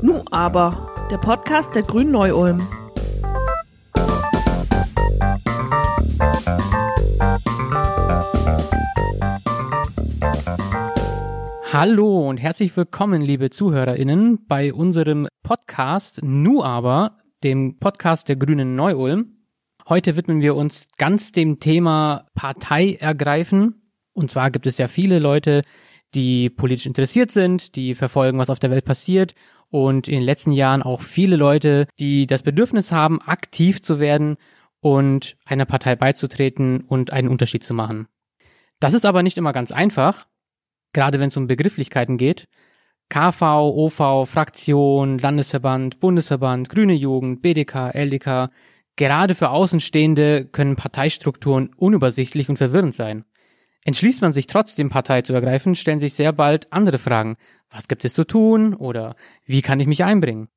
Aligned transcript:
Nu 0.00 0.22
aber, 0.30 1.08
der 1.10 1.18
Podcast 1.18 1.74
der 1.74 1.82
Grünen 1.82 2.12
Neu-Ulm. 2.12 2.64
Hallo 11.72 12.28
und 12.28 12.36
herzlich 12.36 12.76
willkommen, 12.76 13.22
liebe 13.22 13.50
ZuhörerInnen, 13.50 14.46
bei 14.46 14.72
unserem 14.72 15.26
Podcast 15.42 16.20
Nu 16.22 16.62
aber, 16.62 17.18
dem 17.42 17.80
Podcast 17.80 18.28
der 18.28 18.36
Grünen 18.36 18.76
Neu-Ulm. 18.76 19.32
Heute 19.88 20.14
widmen 20.16 20.40
wir 20.40 20.54
uns 20.54 20.86
ganz 20.96 21.32
dem 21.32 21.58
Thema 21.58 22.26
Partei 22.36 22.94
ergreifen. 23.00 23.82
Und 24.12 24.30
zwar 24.30 24.52
gibt 24.52 24.68
es 24.68 24.78
ja 24.78 24.86
viele 24.86 25.18
Leute, 25.18 25.62
die 26.14 26.50
politisch 26.50 26.86
interessiert 26.86 27.30
sind, 27.30 27.76
die 27.76 27.94
verfolgen, 27.94 28.38
was 28.38 28.50
auf 28.50 28.58
der 28.58 28.70
Welt 28.70 28.84
passiert 28.84 29.34
und 29.70 30.08
in 30.08 30.16
den 30.16 30.24
letzten 30.24 30.52
Jahren 30.52 30.82
auch 30.82 31.00
viele 31.00 31.36
Leute, 31.36 31.86
die 31.98 32.26
das 32.26 32.42
Bedürfnis 32.42 32.92
haben, 32.92 33.20
aktiv 33.22 33.82
zu 33.82 33.98
werden 33.98 34.36
und 34.80 35.36
einer 35.44 35.64
Partei 35.64 35.96
beizutreten 35.96 36.82
und 36.82 37.12
einen 37.12 37.28
Unterschied 37.28 37.64
zu 37.64 37.74
machen. 37.74 38.08
Das 38.80 38.94
ist 38.94 39.06
aber 39.06 39.22
nicht 39.22 39.38
immer 39.38 39.52
ganz 39.52 39.72
einfach, 39.72 40.26
gerade 40.92 41.20
wenn 41.20 41.28
es 41.28 41.36
um 41.36 41.46
Begrifflichkeiten 41.46 42.18
geht. 42.18 42.48
KV, 43.08 43.42
OV, 43.42 44.28
Fraktion, 44.28 45.18
Landesverband, 45.18 46.00
Bundesverband, 46.00 46.68
Grüne 46.68 46.94
Jugend, 46.94 47.42
BDK, 47.42 47.94
LDK, 47.94 48.50
Gerade 48.96 49.34
für 49.34 49.50
Außenstehende 49.50 50.46
können 50.46 50.76
Parteistrukturen 50.76 51.70
unübersichtlich 51.76 52.48
und 52.48 52.58
verwirrend 52.58 52.94
sein. 52.94 53.24
Entschließt 53.84 54.22
man 54.22 54.32
sich 54.32 54.46
trotzdem 54.46 54.90
Partei 54.90 55.22
zu 55.22 55.32
ergreifen, 55.32 55.74
stellen 55.74 55.98
sich 55.98 56.14
sehr 56.14 56.32
bald 56.32 56.72
andere 56.72 56.98
Fragen. 56.98 57.36
Was 57.70 57.88
gibt 57.88 58.04
es 58.04 58.14
zu 58.14 58.24
tun? 58.24 58.74
Oder 58.74 59.16
wie 59.44 59.62
kann 59.62 59.80
ich 59.80 59.88
mich 59.88 60.04
einbringen? 60.04 60.48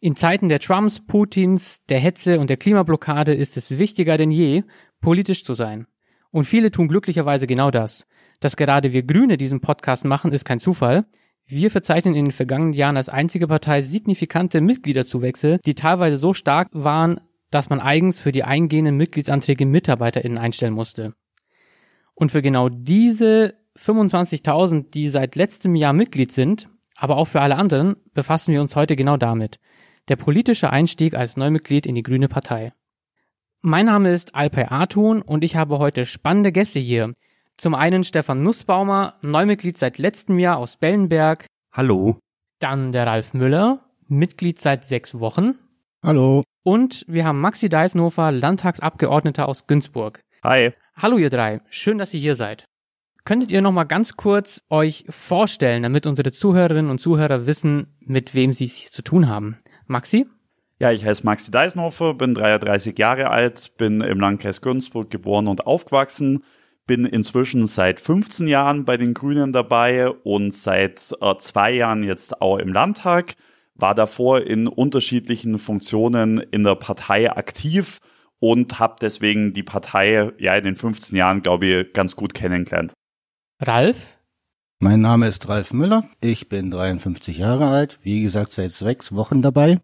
In 0.00 0.16
Zeiten 0.16 0.50
der 0.50 0.60
Trumps, 0.60 1.00
Putins, 1.00 1.82
der 1.88 1.98
Hetze 1.98 2.38
und 2.38 2.50
der 2.50 2.58
Klimablockade 2.58 3.32
ist 3.32 3.56
es 3.56 3.78
wichtiger 3.78 4.18
denn 4.18 4.30
je, 4.30 4.64
politisch 5.00 5.44
zu 5.44 5.54
sein. 5.54 5.86
Und 6.30 6.44
viele 6.44 6.70
tun 6.70 6.88
glücklicherweise 6.88 7.46
genau 7.46 7.70
das. 7.70 8.06
Dass 8.40 8.56
gerade 8.56 8.92
wir 8.92 9.04
Grüne 9.04 9.38
diesen 9.38 9.62
Podcast 9.62 10.04
machen, 10.04 10.32
ist 10.32 10.44
kein 10.44 10.60
Zufall. 10.60 11.06
Wir 11.46 11.70
verzeichnen 11.70 12.14
in 12.14 12.26
den 12.26 12.32
vergangenen 12.32 12.74
Jahren 12.74 12.98
als 12.98 13.08
einzige 13.08 13.46
Partei 13.46 13.80
signifikante 13.80 14.60
Mitgliederzuwächse, 14.60 15.58
die 15.64 15.74
teilweise 15.74 16.18
so 16.18 16.34
stark 16.34 16.68
waren, 16.72 17.20
dass 17.50 17.70
man 17.70 17.80
eigens 17.80 18.20
für 18.20 18.32
die 18.32 18.44
eingehenden 18.44 18.96
Mitgliedsanträge 18.96 19.64
MitarbeiterInnen 19.64 20.36
einstellen 20.38 20.74
musste. 20.74 21.14
Und 22.14 22.30
für 22.30 22.42
genau 22.42 22.68
diese 22.68 23.54
25.000, 23.76 24.90
die 24.90 25.08
seit 25.08 25.34
letztem 25.34 25.74
Jahr 25.74 25.92
Mitglied 25.92 26.32
sind, 26.32 26.68
aber 26.96 27.16
auch 27.16 27.26
für 27.26 27.40
alle 27.40 27.56
anderen, 27.56 27.96
befassen 28.14 28.52
wir 28.52 28.60
uns 28.60 28.76
heute 28.76 28.96
genau 28.96 29.16
damit. 29.16 29.58
Der 30.08 30.16
politische 30.16 30.70
Einstieg 30.70 31.14
als 31.14 31.36
Neumitglied 31.36 31.86
in 31.86 31.94
die 31.94 32.02
Grüne 32.02 32.28
Partei. 32.28 32.72
Mein 33.62 33.86
Name 33.86 34.12
ist 34.12 34.34
Alpay 34.34 34.66
Artun 34.66 35.22
und 35.22 35.42
ich 35.42 35.56
habe 35.56 35.78
heute 35.78 36.04
spannende 36.04 36.52
Gäste 36.52 36.78
hier. 36.78 37.14
Zum 37.56 37.74
einen 37.74 38.04
Stefan 38.04 38.42
Nussbaumer, 38.42 39.14
Neumitglied 39.22 39.78
seit 39.78 39.98
letztem 39.98 40.38
Jahr 40.38 40.58
aus 40.58 40.76
Bellenberg. 40.76 41.46
Hallo. 41.72 42.18
Dann 42.58 42.92
der 42.92 43.06
Ralf 43.06 43.32
Müller, 43.32 43.80
Mitglied 44.06 44.60
seit 44.60 44.84
sechs 44.84 45.18
Wochen. 45.18 45.54
Hallo. 46.02 46.42
Und 46.62 47.04
wir 47.08 47.24
haben 47.24 47.40
Maxi 47.40 47.68
Deisenhofer, 47.68 48.30
Landtagsabgeordneter 48.32 49.48
aus 49.48 49.66
Günzburg. 49.66 50.20
Hi. 50.42 50.72
Hallo 50.96 51.18
ihr 51.18 51.28
drei, 51.28 51.60
schön, 51.70 51.98
dass 51.98 52.14
ihr 52.14 52.20
hier 52.20 52.36
seid. 52.36 52.66
Könntet 53.24 53.50
ihr 53.50 53.62
noch 53.62 53.72
mal 53.72 53.82
ganz 53.82 54.16
kurz 54.16 54.62
euch 54.70 55.04
vorstellen, 55.08 55.82
damit 55.82 56.06
unsere 56.06 56.30
Zuhörerinnen 56.30 56.88
und 56.88 57.00
Zuhörer 57.00 57.46
wissen, 57.46 57.96
mit 57.98 58.32
wem 58.32 58.52
sie 58.52 58.66
es 58.66 58.92
zu 58.92 59.02
tun 59.02 59.28
haben? 59.28 59.58
Maxi? 59.86 60.26
Ja, 60.78 60.92
ich 60.92 61.04
heiße 61.04 61.24
Maxi 61.24 61.50
Deisenhofer, 61.50 62.14
bin 62.14 62.34
33 62.34 62.96
Jahre 62.96 63.30
alt, 63.30 63.76
bin 63.76 64.02
im 64.02 64.20
Landkreis 64.20 64.60
Günzburg 64.60 65.10
geboren 65.10 65.48
und 65.48 65.66
aufgewachsen, 65.66 66.44
bin 66.86 67.04
inzwischen 67.04 67.66
seit 67.66 67.98
15 67.98 68.46
Jahren 68.46 68.84
bei 68.84 68.96
den 68.96 69.14
Grünen 69.14 69.52
dabei 69.52 70.10
und 70.10 70.54
seit 70.54 71.12
äh, 71.20 71.34
zwei 71.38 71.72
Jahren 71.72 72.04
jetzt 72.04 72.40
auch 72.40 72.58
im 72.58 72.72
Landtag 72.72 73.34
war 73.74 73.96
davor 73.96 74.42
in 74.42 74.68
unterschiedlichen 74.68 75.58
Funktionen 75.58 76.38
in 76.38 76.62
der 76.62 76.76
Partei 76.76 77.32
aktiv 77.32 77.98
und 78.40 78.78
habe 78.78 78.96
deswegen 79.00 79.52
die 79.52 79.62
Partei 79.62 80.32
ja 80.38 80.56
in 80.56 80.64
den 80.64 80.76
15 80.76 81.16
Jahren, 81.16 81.42
glaube 81.42 81.66
ich, 81.66 81.92
ganz 81.92 82.16
gut 82.16 82.34
kennengelernt. 82.34 82.92
Ralf? 83.60 84.18
Mein 84.80 85.00
Name 85.00 85.28
ist 85.28 85.48
Ralf 85.48 85.72
Müller. 85.72 86.08
Ich 86.20 86.48
bin 86.48 86.70
53 86.70 87.38
Jahre 87.38 87.68
alt, 87.68 87.98
wie 88.02 88.22
gesagt, 88.22 88.52
seit 88.52 88.70
sechs 88.70 89.14
Wochen 89.14 89.40
dabei 89.40 89.80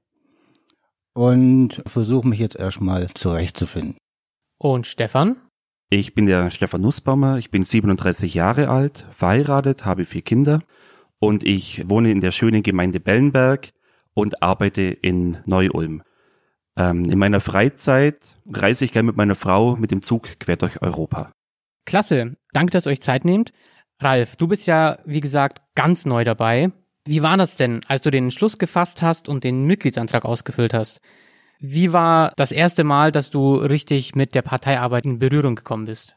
und 1.15 1.83
versuche 1.87 2.29
mich 2.29 2.39
jetzt 2.39 2.57
erstmal 2.57 3.09
zurechtzufinden. 3.15 3.97
Und 4.59 4.87
Stefan? 4.87 5.37
Ich 5.91 6.15
bin 6.15 6.27
der 6.27 6.51
Stefan 6.51 6.83
Nussbaumer, 6.83 7.39
ich 7.39 7.51
bin 7.51 7.65
37 7.65 8.35
Jahre 8.35 8.69
alt, 8.69 9.07
verheiratet, 9.11 9.85
habe 9.85 10.05
vier 10.05 10.23
Kinder 10.23 10.61
und 11.19 11.45
ich 11.45 11.89
wohne 11.89 12.11
in 12.11 12.21
der 12.21 12.31
schönen 12.31 12.63
Gemeinde 12.63 13.01
Bellenberg 13.01 13.71
und 14.15 14.43
arbeite 14.43 14.83
in 14.83 15.39
Neu-Ulm. 15.47 16.03
Ähm, 16.77 17.05
in 17.07 17.19
meiner 17.19 17.41
Freizeit 17.41 18.37
reise 18.53 18.85
ich 18.85 18.93
gerne 18.93 19.07
mit 19.07 19.17
meiner 19.17 19.35
Frau 19.35 19.77
mit 19.77 19.91
dem 19.91 20.03
Zug 20.03 20.39
quer 20.39 20.57
durch 20.57 20.81
Europa. 20.83 21.33
Klasse. 21.85 22.37
Danke, 22.53 22.73
dass 22.73 22.87
ihr 22.87 22.93
euch 22.93 23.01
Zeit 23.03 23.25
nehmt. 23.25 23.53
Ralf, 24.01 24.37
du 24.37 24.47
bist 24.47 24.67
ja, 24.67 24.99
wie 25.05 25.21
gesagt, 25.21 25.61
ganz 25.75 26.07
neu 26.07 26.25
dabei. 26.25 26.73
Wie 27.05 27.23
war 27.23 27.37
das 27.37 27.57
denn, 27.57 27.81
als 27.87 28.03
du 28.03 28.11
den 28.11 28.25
Entschluss 28.25 28.59
gefasst 28.59 29.03
hast 29.03 29.29
und 29.29 29.45
den 29.45 29.65
Mitgliedsantrag 29.65 30.25
ausgefüllt 30.25 30.75
hast? 30.75 31.01
Wie 31.59 31.93
war 31.93 32.33
das 32.37 32.53
erste 32.53 32.85
Mal, 32.85 33.13
dass 33.13 33.31
du 33.31 33.55
richtig 33.55 34.15
mit 34.15 34.35
der 34.35 34.43
Parteiarbeit 34.43 35.05
in 35.05 35.19
Berührung 35.19 35.57
gekommen 35.57 35.87
bist? 35.87 36.17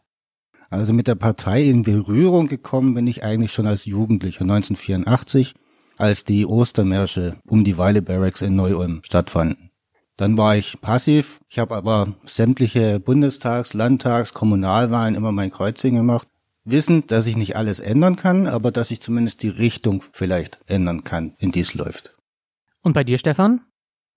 Also 0.69 0.93
mit 0.93 1.07
der 1.07 1.15
Partei 1.15 1.63
in 1.63 1.83
Berührung 1.83 2.47
gekommen 2.47 2.93
bin 2.93 3.07
ich 3.07 3.23
eigentlich 3.23 3.51
schon 3.51 3.67
als 3.67 3.85
Jugendlicher 3.85 4.41
1984 4.41 5.53
als 5.97 6.23
die 6.23 6.45
Ostermärsche 6.45 7.37
um 7.45 7.63
die 7.63 7.77
Weile 7.77 8.01
Barracks 8.01 8.41
in 8.41 8.55
Neu-Ulm 8.55 9.01
stattfanden. 9.03 9.69
Dann 10.17 10.37
war 10.37 10.55
ich 10.55 10.79
passiv. 10.81 11.39
Ich 11.49 11.59
habe 11.59 11.75
aber 11.75 12.13
sämtliche 12.25 12.99
Bundestags-, 12.99 13.73
Landtags-, 13.73 14.33
Kommunalwahlen 14.33 15.15
immer 15.15 15.31
mein 15.31 15.51
Kreuzchen 15.51 15.95
gemacht. 15.95 16.27
Wissend, 16.65 17.11
dass 17.11 17.27
ich 17.27 17.35
nicht 17.35 17.55
alles 17.55 17.79
ändern 17.79 18.15
kann, 18.15 18.47
aber 18.47 18.71
dass 18.71 18.91
ich 18.91 19.01
zumindest 19.01 19.43
die 19.43 19.49
Richtung 19.49 20.03
vielleicht 20.11 20.59
ändern 20.65 21.03
kann, 21.03 21.35
in 21.39 21.51
die 21.51 21.59
es 21.59 21.73
läuft. 21.73 22.15
Und 22.81 22.93
bei 22.93 23.03
dir, 23.03 23.17
Stefan? 23.17 23.61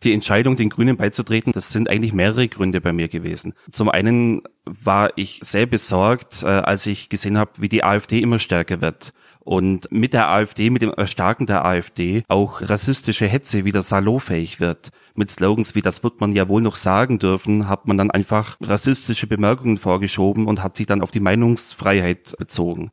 Die 0.02 0.12
Entscheidung, 0.12 0.56
den 0.56 0.68
Grünen 0.68 0.96
beizutreten, 0.96 1.52
das 1.52 1.70
sind 1.70 1.88
eigentlich 1.88 2.12
mehrere 2.12 2.48
Gründe 2.48 2.80
bei 2.80 2.92
mir 2.92 3.08
gewesen. 3.08 3.54
Zum 3.70 3.88
einen 3.88 4.42
war 4.64 5.10
ich 5.16 5.40
sehr 5.42 5.66
besorgt, 5.66 6.42
äh, 6.42 6.46
als 6.46 6.86
ich 6.86 7.08
gesehen 7.08 7.38
habe, 7.38 7.52
wie 7.58 7.68
die 7.68 7.82
AfD 7.82 8.20
immer 8.20 8.38
stärker 8.38 8.80
wird 8.80 9.12
und 9.46 9.90
mit 9.92 10.12
der 10.12 10.28
AfD, 10.28 10.70
mit 10.70 10.82
dem 10.82 10.92
Erstarken 10.92 11.46
der 11.46 11.64
AfD 11.64 12.24
auch 12.26 12.62
rassistische 12.62 13.26
Hetze 13.26 13.64
wieder 13.64 13.80
salonfähig 13.80 14.58
wird. 14.58 14.90
Mit 15.14 15.30
Slogans 15.30 15.76
wie 15.76 15.82
das 15.82 16.02
wird 16.02 16.20
man 16.20 16.32
ja 16.32 16.48
wohl 16.48 16.60
noch 16.60 16.74
sagen 16.74 17.20
dürfen, 17.20 17.68
hat 17.68 17.86
man 17.86 17.96
dann 17.96 18.10
einfach 18.10 18.56
rassistische 18.60 19.28
Bemerkungen 19.28 19.78
vorgeschoben 19.78 20.46
und 20.46 20.64
hat 20.64 20.76
sich 20.76 20.86
dann 20.86 21.00
auf 21.00 21.12
die 21.12 21.20
Meinungsfreiheit 21.20 22.34
bezogen. 22.38 22.90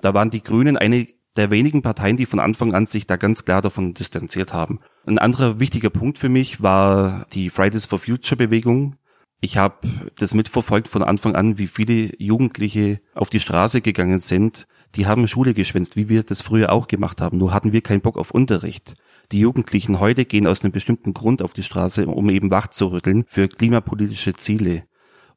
Da 0.00 0.14
waren 0.14 0.30
die 0.30 0.42
Grünen 0.42 0.78
eine 0.78 1.06
der 1.36 1.50
wenigen 1.50 1.82
Parteien, 1.82 2.16
die 2.16 2.26
von 2.26 2.40
Anfang 2.40 2.74
an 2.74 2.86
sich 2.86 3.06
da 3.06 3.16
ganz 3.16 3.44
klar 3.44 3.60
davon 3.60 3.92
distanziert 3.92 4.54
haben. 4.54 4.80
Ein 5.06 5.18
anderer 5.18 5.58
wichtiger 5.58 5.90
Punkt 5.90 6.18
für 6.18 6.28
mich 6.28 6.62
war 6.62 7.26
die 7.32 7.50
Fridays 7.50 7.86
for 7.86 7.98
Future 7.98 8.36
Bewegung. 8.36 8.96
Ich 9.40 9.56
habe 9.56 9.88
das 10.18 10.34
mitverfolgt 10.34 10.88
von 10.88 11.02
Anfang 11.02 11.34
an, 11.34 11.58
wie 11.58 11.66
viele 11.66 12.10
Jugendliche 12.18 13.00
auf 13.14 13.30
die 13.30 13.40
Straße 13.40 13.80
gegangen 13.80 14.20
sind, 14.20 14.66
die 14.96 15.06
haben 15.06 15.28
Schule 15.28 15.54
geschwänzt, 15.54 15.96
wie 15.96 16.08
wir 16.08 16.22
das 16.22 16.42
früher 16.42 16.72
auch 16.72 16.88
gemacht 16.88 17.20
haben. 17.20 17.38
Nur 17.38 17.54
hatten 17.54 17.72
wir 17.72 17.80
keinen 17.80 18.00
Bock 18.00 18.18
auf 18.18 18.32
Unterricht. 18.32 18.94
Die 19.30 19.38
Jugendlichen 19.38 20.00
heute 20.00 20.24
gehen 20.24 20.46
aus 20.46 20.62
einem 20.62 20.72
bestimmten 20.72 21.14
Grund 21.14 21.42
auf 21.42 21.52
die 21.52 21.62
Straße, 21.62 22.06
um 22.06 22.28
eben 22.28 22.50
wach 22.50 22.66
zu 22.66 22.88
rütteln 22.88 23.24
für 23.28 23.48
klimapolitische 23.48 24.34
Ziele. 24.34 24.84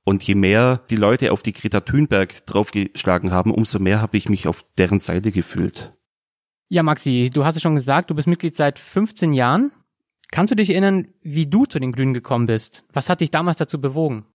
Und 0.04 0.24
je 0.24 0.36
mehr 0.36 0.81
die 0.89 0.95
Leute 0.95 1.31
auf 1.31 1.44
die 1.44 1.54
Greta 1.54 1.81
Thunberg 1.81 2.45
draufgeschlagen 2.48 3.31
haben, 3.31 3.51
umso 3.51 3.80
mehr 3.80 4.01
habe 4.01 4.18
ich 4.18 4.27
mich 4.27 4.48
auf 4.48 4.66
deren 4.77 5.00
Seite 5.00 5.31
gefühlt. 5.31 5.94
Ja, 6.69 6.83
Maxi, 6.83 7.30
du 7.33 7.45
hast 7.45 7.56
es 7.56 7.62
schon 7.62 7.75
gesagt, 7.75 8.10
du 8.10 8.15
bist 8.15 8.27
Mitglied 8.27 8.56
seit 8.56 8.80
15 8.80 9.33
Jahren. 9.33 9.71
Kannst 10.31 10.51
du 10.51 10.56
dich 10.56 10.71
erinnern, 10.71 11.10
wie 11.21 11.45
du 11.45 11.65
zu 11.65 11.80
den 11.80 11.92
Grünen 11.92 12.13
gekommen 12.13 12.48
bist? 12.48 12.83
Was 12.92 13.10
hat 13.10 13.21
dich 13.21 13.30
damals 13.30 13.57
dazu 13.57 13.80
bewogen? 13.80 14.25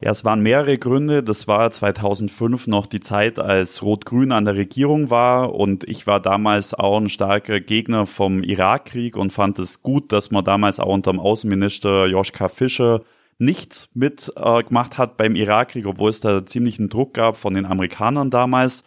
Ja, 0.00 0.10
es 0.10 0.26
waren 0.26 0.40
mehrere 0.40 0.76
Gründe. 0.76 1.22
Das 1.22 1.48
war 1.48 1.70
2005 1.70 2.66
noch 2.66 2.84
die 2.86 3.00
Zeit, 3.00 3.38
als 3.38 3.82
Rot-Grün 3.82 4.30
an 4.30 4.44
der 4.44 4.56
Regierung 4.56 5.08
war 5.08 5.54
und 5.54 5.84
ich 5.84 6.06
war 6.06 6.20
damals 6.20 6.74
auch 6.74 6.98
ein 6.98 7.08
starker 7.08 7.60
Gegner 7.60 8.06
vom 8.06 8.42
Irakkrieg 8.42 9.16
und 9.16 9.32
fand 9.32 9.58
es 9.58 9.82
gut, 9.82 10.12
dass 10.12 10.30
man 10.30 10.44
damals 10.44 10.80
auch 10.80 10.92
unter 10.92 11.12
dem 11.12 11.20
Außenminister 11.20 12.06
Joschka 12.06 12.48
Fischer 12.48 13.00
nichts 13.38 13.88
mitgemacht 13.94 14.94
äh, 14.94 14.96
hat 14.96 15.16
beim 15.16 15.34
Irakkrieg, 15.34 15.86
obwohl 15.86 16.10
es 16.10 16.20
da 16.20 16.44
ziemlichen 16.44 16.90
Druck 16.90 17.14
gab 17.14 17.36
von 17.36 17.54
den 17.54 17.66
Amerikanern 17.66 18.30
damals. 18.30 18.84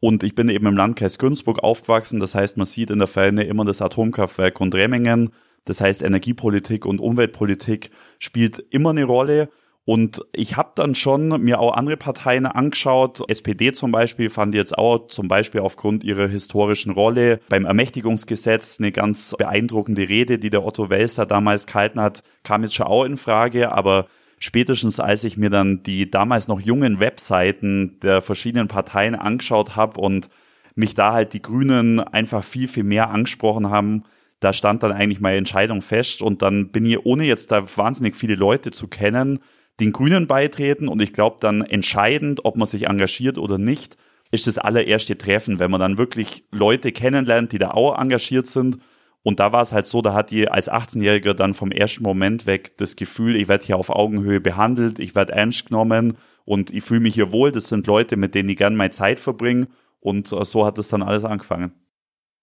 Und 0.00 0.22
ich 0.22 0.34
bin 0.34 0.48
eben 0.48 0.66
im 0.66 0.76
Landkreis 0.76 1.18
Günzburg 1.18 1.62
aufgewachsen. 1.62 2.20
Das 2.20 2.34
heißt, 2.34 2.56
man 2.56 2.66
sieht 2.66 2.90
in 2.90 2.98
der 2.98 3.08
Ferne 3.08 3.44
immer 3.44 3.64
das 3.64 3.82
Atomkraftwerk 3.82 4.54
Grundremmingen. 4.54 5.30
Das 5.64 5.80
heißt, 5.80 6.02
Energiepolitik 6.02 6.86
und 6.86 7.00
Umweltpolitik 7.00 7.90
spielt 8.18 8.58
immer 8.70 8.90
eine 8.90 9.04
Rolle. 9.04 9.48
Und 9.84 10.22
ich 10.32 10.56
habe 10.56 10.72
dann 10.74 10.94
schon 10.94 11.28
mir 11.42 11.60
auch 11.60 11.72
andere 11.72 11.96
Parteien 11.96 12.44
angeschaut. 12.44 13.22
SPD 13.26 13.72
zum 13.72 13.90
Beispiel 13.90 14.28
fand 14.28 14.54
jetzt 14.54 14.76
auch 14.76 15.08
zum 15.08 15.28
Beispiel 15.28 15.62
aufgrund 15.62 16.04
ihrer 16.04 16.28
historischen 16.28 16.92
Rolle 16.92 17.40
beim 17.48 17.64
Ermächtigungsgesetz 17.64 18.78
eine 18.78 18.92
ganz 18.92 19.34
beeindruckende 19.38 20.06
Rede, 20.06 20.38
die 20.38 20.50
der 20.50 20.62
Otto 20.62 20.90
Welser 20.90 21.24
damals 21.24 21.66
gehalten 21.66 22.02
hat, 22.02 22.22
kam 22.42 22.64
jetzt 22.64 22.74
schon 22.74 22.86
auch 22.86 23.04
in 23.04 23.16
Frage. 23.16 23.72
Aber 23.72 24.08
spätestens 24.38 25.00
als 25.00 25.24
ich 25.24 25.36
mir 25.36 25.50
dann 25.50 25.82
die 25.82 26.10
damals 26.10 26.48
noch 26.48 26.60
jungen 26.60 27.00
Webseiten 27.00 27.98
der 28.00 28.22
verschiedenen 28.22 28.68
Parteien 28.68 29.14
angeschaut 29.14 29.76
habe 29.76 30.00
und 30.00 30.28
mich 30.74 30.94
da 30.94 31.12
halt 31.12 31.32
die 31.32 31.42
Grünen 31.42 32.00
einfach 32.00 32.44
viel, 32.44 32.68
viel 32.68 32.84
mehr 32.84 33.10
angesprochen 33.10 33.70
haben, 33.70 34.04
da 34.40 34.52
stand 34.52 34.82
dann 34.82 34.92
eigentlich 34.92 35.20
meine 35.20 35.38
Entscheidung 35.38 35.82
fest 35.82 36.22
und 36.22 36.42
dann 36.42 36.68
bin 36.68 36.86
ich, 36.86 37.04
ohne 37.04 37.24
jetzt 37.24 37.50
da 37.50 37.64
wahnsinnig 37.76 38.14
viele 38.14 38.36
Leute 38.36 38.70
zu 38.70 38.86
kennen, 38.86 39.40
den 39.80 39.92
Grünen 39.92 40.26
beitreten 40.26 40.88
und 40.88 41.02
ich 41.02 41.12
glaube 41.12 41.38
dann 41.40 41.62
entscheidend, 41.62 42.44
ob 42.44 42.56
man 42.56 42.68
sich 42.68 42.86
engagiert 42.86 43.38
oder 43.38 43.58
nicht, 43.58 43.96
ist 44.30 44.46
das 44.46 44.58
allererste 44.58 45.16
Treffen, 45.16 45.58
wenn 45.58 45.70
man 45.70 45.80
dann 45.80 45.98
wirklich 45.98 46.44
Leute 46.50 46.92
kennenlernt, 46.92 47.52
die 47.52 47.58
da 47.58 47.70
auch 47.70 47.98
engagiert 47.98 48.46
sind. 48.46 48.78
Und 49.22 49.40
da 49.40 49.52
war 49.52 49.62
es 49.62 49.72
halt 49.72 49.86
so, 49.86 50.00
da 50.00 50.14
hat 50.14 50.30
die 50.30 50.48
als 50.48 50.70
18-Jähriger 50.70 51.34
dann 51.34 51.54
vom 51.54 51.70
ersten 51.70 52.02
Moment 52.02 52.46
weg 52.46 52.78
das 52.78 52.96
Gefühl, 52.96 53.36
ich 53.36 53.48
werde 53.48 53.64
hier 53.64 53.76
auf 53.76 53.90
Augenhöhe 53.90 54.40
behandelt, 54.40 55.00
ich 55.00 55.14
werde 55.14 55.32
ernst 55.32 55.66
genommen 55.66 56.16
und 56.44 56.70
ich 56.70 56.84
fühle 56.84 57.00
mich 57.00 57.14
hier 57.14 57.32
wohl. 57.32 57.52
Das 57.52 57.68
sind 57.68 57.86
Leute, 57.86 58.16
mit 58.16 58.34
denen 58.34 58.48
ich 58.48 58.56
gern 58.56 58.76
meine 58.76 58.90
Zeit 58.90 59.20
verbringe. 59.20 59.68
Und 60.00 60.32
äh, 60.32 60.44
so 60.44 60.64
hat 60.64 60.78
das 60.78 60.88
dann 60.88 61.02
alles 61.02 61.24
angefangen. 61.24 61.72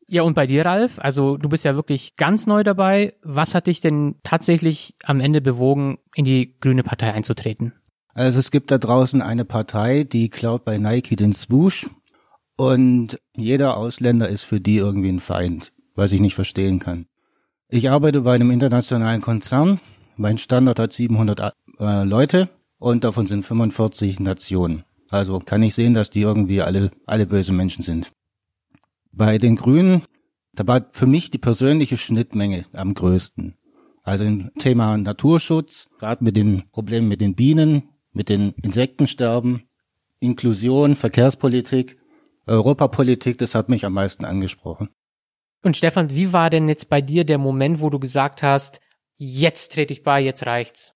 Ja, 0.08 0.22
und 0.22 0.36
bei 0.36 0.46
dir, 0.46 0.66
Ralf, 0.66 1.00
also 1.00 1.38
du 1.38 1.50
bist 1.50 1.66
ja 1.66 1.76
wirklich 1.76 2.16
ganz 2.16 2.46
neu 2.46 2.64
dabei. 2.64 3.16
Was 3.24 3.56
hat 3.56 3.66
dich 3.66 3.82
denn 3.82 4.16
tatsächlich 4.22 4.94
am 5.04 5.20
Ende 5.20 5.42
bewogen, 5.42 5.98
in 6.14 6.26
die 6.26 6.60
Grüne 6.60 6.84
Partei 6.84 7.12
einzutreten? 7.14 7.74
Also 8.14 8.40
es 8.40 8.52
gibt 8.52 8.70
da 8.70 8.78
draußen 8.78 9.22
eine 9.22 9.46
Partei, 9.46 10.04
die 10.04 10.30
klaut 10.30 10.64
bei 10.64 10.78
Nike 10.78 11.16
den 11.16 11.34
Swoosh 11.34 11.90
und 12.56 13.20
jeder 13.36 13.76
Ausländer 13.76 14.30
ist 14.30 14.44
für 14.44 14.62
die 14.62 14.78
irgendwie 14.78 15.10
ein 15.10 15.20
Feind, 15.20 15.74
was 15.96 16.12
ich 16.12 16.22
nicht 16.22 16.36
verstehen 16.36 16.80
kann. 16.80 17.08
Ich 17.70 17.90
arbeite 17.90 18.22
bei 18.22 18.36
einem 18.36 18.52
internationalen 18.52 19.22
Konzern. 19.22 19.80
Mein 20.18 20.38
Standort 20.38 20.80
hat 20.80 20.94
700 20.94 21.54
äh, 21.80 22.04
Leute 22.04 22.50
und 22.78 23.04
davon 23.04 23.26
sind 23.28 23.44
45 23.44 24.20
Nationen. 24.20 24.84
Also 25.10 25.40
kann 25.40 25.64
ich 25.64 25.76
sehen, 25.76 25.94
dass 25.94 26.10
die 26.10 26.22
irgendwie 26.22 26.62
alle, 26.62 26.92
alle 27.06 27.26
böse 27.26 27.54
Menschen 27.54 27.82
sind. 27.82 28.12
Bei 29.12 29.38
den 29.38 29.56
Grünen, 29.56 30.04
da 30.54 30.68
war 30.68 30.86
für 30.92 31.06
mich 31.06 31.32
die 31.32 31.38
persönliche 31.38 31.98
Schnittmenge 31.98 32.66
am 32.74 32.94
größten. 32.94 33.56
Also 34.04 34.24
im 34.24 34.52
Thema 34.60 34.98
Naturschutz, 34.98 35.88
gerade 35.98 36.24
mit 36.24 36.36
den 36.38 36.70
Problemen 36.72 37.08
mit 37.08 37.22
den 37.22 37.34
Bienen, 37.34 37.90
mit 38.14 38.30
den 38.30 38.52
Insektensterben, 38.62 39.64
Inklusion, 40.20 40.96
Verkehrspolitik, 40.96 41.98
Europapolitik, 42.46 43.38
das 43.40 43.56
hat 43.56 43.70
mich 43.70 43.86
am 43.86 43.94
meisten 43.94 44.26
angesprochen. 44.26 44.90
Und 45.66 45.76
Stefan, 45.76 46.12
wie 46.12 46.32
war 46.32 46.52
denn 46.52 46.70
jetzt 46.70 46.90
bei 46.90 47.02
dir 47.02 47.24
der 47.24 47.40
Moment, 47.40 47.82
wo 47.82 47.90
du 47.90 47.98
gesagt 47.98 48.44
hast, 48.44 48.82
jetzt 49.18 49.72
trete 49.72 49.94
ich 49.94 50.04
bei, 50.04 50.22
jetzt 50.22 50.46
reicht's? 50.46 50.94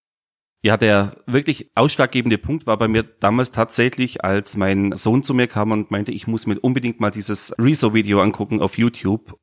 Ja, 0.62 0.78
der 0.78 1.16
wirklich 1.26 1.72
ausschlaggebende 1.74 2.38
Punkt 2.38 2.68
war 2.68 2.78
bei 2.78 2.88
mir 2.88 3.02
damals 3.02 3.52
tatsächlich, 3.52 4.24
als 4.24 4.58
mein 4.58 4.92
Sohn 4.94 5.24
zu 5.24 5.34
mir 5.34 5.48
kam 5.48 5.72
und 5.72 5.90
meinte, 5.90 6.12
ich 6.12 6.28
muss 6.28 6.46
mir 6.46 6.60
unbedingt 6.60 7.00
mal 7.00 7.10
dieses 7.10 7.52
Rezo-Video 7.58 8.22
angucken 8.22 8.62
auf 8.62 8.78
YouTube. 8.78 9.40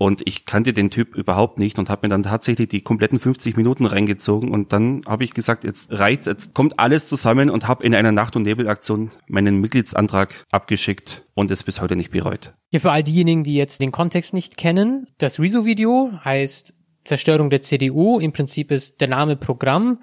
Und 0.00 0.22
ich 0.26 0.46
kannte 0.46 0.72
den 0.72 0.90
Typ 0.90 1.16
überhaupt 1.16 1.58
nicht 1.58 1.78
und 1.80 1.90
habe 1.90 2.06
mir 2.06 2.10
dann 2.10 2.22
tatsächlich 2.22 2.68
die 2.68 2.82
kompletten 2.82 3.18
50 3.18 3.56
Minuten 3.56 3.84
reingezogen 3.84 4.52
und 4.52 4.72
dann 4.72 5.02
habe 5.06 5.24
ich 5.24 5.34
gesagt, 5.34 5.64
jetzt 5.64 5.92
reicht's, 5.92 6.26
jetzt 6.26 6.54
kommt 6.54 6.78
alles 6.78 7.08
zusammen 7.08 7.50
und 7.50 7.66
habe 7.66 7.82
in 7.82 7.96
einer 7.96 8.12
Nacht- 8.12 8.36
und 8.36 8.44
Nebelaktion 8.44 9.10
meinen 9.26 9.60
Mitgliedsantrag 9.60 10.44
abgeschickt 10.52 11.24
und 11.34 11.50
es 11.50 11.64
bis 11.64 11.80
heute 11.80 11.96
nicht 11.96 12.12
bereut. 12.12 12.54
Ja, 12.70 12.78
für 12.78 12.92
all 12.92 13.02
diejenigen, 13.02 13.42
die 13.42 13.56
jetzt 13.56 13.80
den 13.80 13.90
Kontext 13.90 14.34
nicht 14.34 14.56
kennen, 14.56 15.08
das 15.18 15.40
Rezo-Video 15.40 16.12
heißt 16.24 16.74
Zerstörung 17.04 17.50
der 17.50 17.62
CDU, 17.62 18.20
im 18.20 18.32
Prinzip 18.32 18.70
ist 18.70 19.00
der 19.00 19.08
Name 19.08 19.34
Programm 19.36 19.98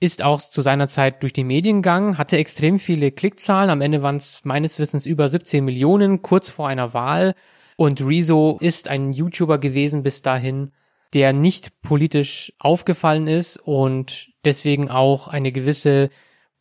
ist 0.00 0.22
auch 0.22 0.40
zu 0.40 0.60
seiner 0.60 0.88
Zeit 0.88 1.22
durch 1.22 1.32
die 1.32 1.44
Medien 1.44 1.76
gegangen, 1.76 2.18
hatte 2.18 2.36
extrem 2.36 2.78
viele 2.78 3.10
Klickzahlen. 3.10 3.70
Am 3.70 3.80
Ende 3.80 4.02
waren 4.02 4.16
es 4.16 4.42
meines 4.44 4.78
Wissens 4.78 5.06
über 5.06 5.28
17 5.28 5.64
Millionen, 5.64 6.20
kurz 6.20 6.50
vor 6.50 6.68
einer 6.68 6.92
Wahl. 6.92 7.34
Und 7.76 8.00
Rezo 8.00 8.58
ist 8.60 8.88
ein 8.88 9.12
YouTuber 9.12 9.58
gewesen 9.58 10.02
bis 10.02 10.22
dahin, 10.22 10.72
der 11.12 11.32
nicht 11.32 11.80
politisch 11.82 12.52
aufgefallen 12.58 13.28
ist 13.28 13.56
und 13.56 14.30
deswegen 14.44 14.90
auch 14.90 15.28
eine 15.28 15.52
gewisse 15.52 16.10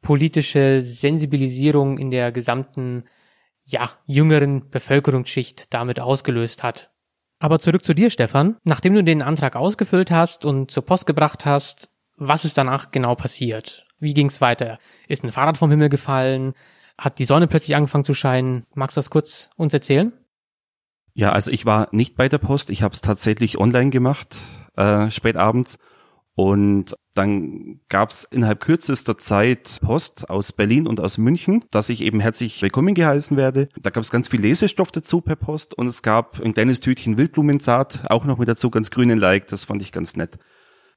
politische 0.02 0.82
Sensibilisierung 0.82 1.98
in 1.98 2.12
der 2.12 2.32
gesamten, 2.32 3.06
ja, 3.66 3.90
jüngeren 4.06 4.70
Bevölkerungsschicht 4.70 5.74
damit 5.74 6.00
ausgelöst 6.00 6.62
hat. 6.62 6.92
Aber 7.40 7.60
zurück 7.60 7.84
zu 7.84 7.94
dir, 7.94 8.10
Stefan. 8.10 8.58
Nachdem 8.64 8.94
du 8.94 9.04
den 9.04 9.22
Antrag 9.22 9.56
ausgefüllt 9.56 10.12
hast 10.12 10.46
und 10.46 10.72
zur 10.72 10.86
Post 10.86 11.06
gebracht 11.06 11.46
hast, 11.46 11.90
was 12.18 12.46
ist 12.46 12.58
danach 12.58 12.92
genau 12.92 13.16
passiert? 13.16 13.86
Wie 14.00 14.14
ging's 14.14 14.40
weiter? 14.40 14.80
Ist 15.08 15.24
ein 15.24 15.32
Fahrrad 15.32 15.58
vom 15.58 15.72
Himmel 15.72 15.90
gefallen? 15.90 16.54
Hat 16.98 17.20
die 17.20 17.26
Sonne 17.26 17.48
plötzlich 17.48 17.76
angefangen 17.76 18.04
zu 18.04 18.14
scheinen? 18.14 18.66
Magst 18.76 18.98
du 18.98 19.00
das 19.00 19.10
kurz 19.10 19.50
uns 19.56 19.74
erzählen? 19.74 20.14
Ja, 21.14 21.32
also 21.32 21.52
ich 21.52 21.66
war 21.66 21.90
nicht 21.92 22.16
bei 22.16 22.28
der 22.28 22.40
Post, 22.40 22.70
ich 22.70 22.82
habe 22.82 22.94
es 22.94 23.02
tatsächlich 23.02 23.60
online 23.60 23.92
gemacht, 23.92 24.38
äh, 24.76 25.12
spät 25.12 25.36
abends. 25.36 25.78
Und 26.36 26.96
dann 27.14 27.82
gab 27.90 28.10
es 28.10 28.24
innerhalb 28.24 28.60
kürzester 28.60 29.20
Zeit 29.20 29.78
Post 29.82 30.32
aus 30.32 30.52
Berlin 30.52 30.88
und 30.88 31.00
aus 31.00 31.20
München, 31.20 31.64
dass 31.70 31.90
ich 31.90 32.02
eben 32.02 32.20
herzlich 32.20 32.60
willkommen 32.64 32.96
geheißen 32.96 33.38
werde. 33.38 33.70
Da 33.80 33.92
gab 33.92 34.04
es 34.04 34.10
ganz 34.10 34.30
viel 34.30 34.42
Lesestoff 34.42 34.92
dazu 34.92 35.22
per 35.22 35.36
Post 35.36 35.76
und 35.76 35.86
es 35.86 36.02
gab 36.02 36.42
ein 36.42 36.56
kleines 36.56 36.80
Tütchen 36.80 37.20
Wildblumensaat, 37.20 38.10
auch 38.10 38.26
noch 38.26 38.40
mit 38.40 38.48
dazu 38.48 38.72
ganz 38.72 38.90
grünen 38.90 39.20
Like, 39.20 39.46
das 39.46 39.66
fand 39.66 39.84
ich 39.84 39.92
ganz 39.92 40.16
nett. 40.16 40.40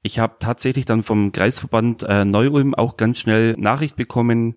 Ich 0.01 0.17
habe 0.17 0.37
tatsächlich 0.39 0.85
dann 0.85 1.03
vom 1.03 1.31
Kreisverband 1.31 2.01
äh, 2.01 2.25
Neu-Ulm 2.25 2.73
auch 2.73 2.97
ganz 2.97 3.19
schnell 3.19 3.55
Nachricht 3.59 3.95
bekommen. 3.95 4.55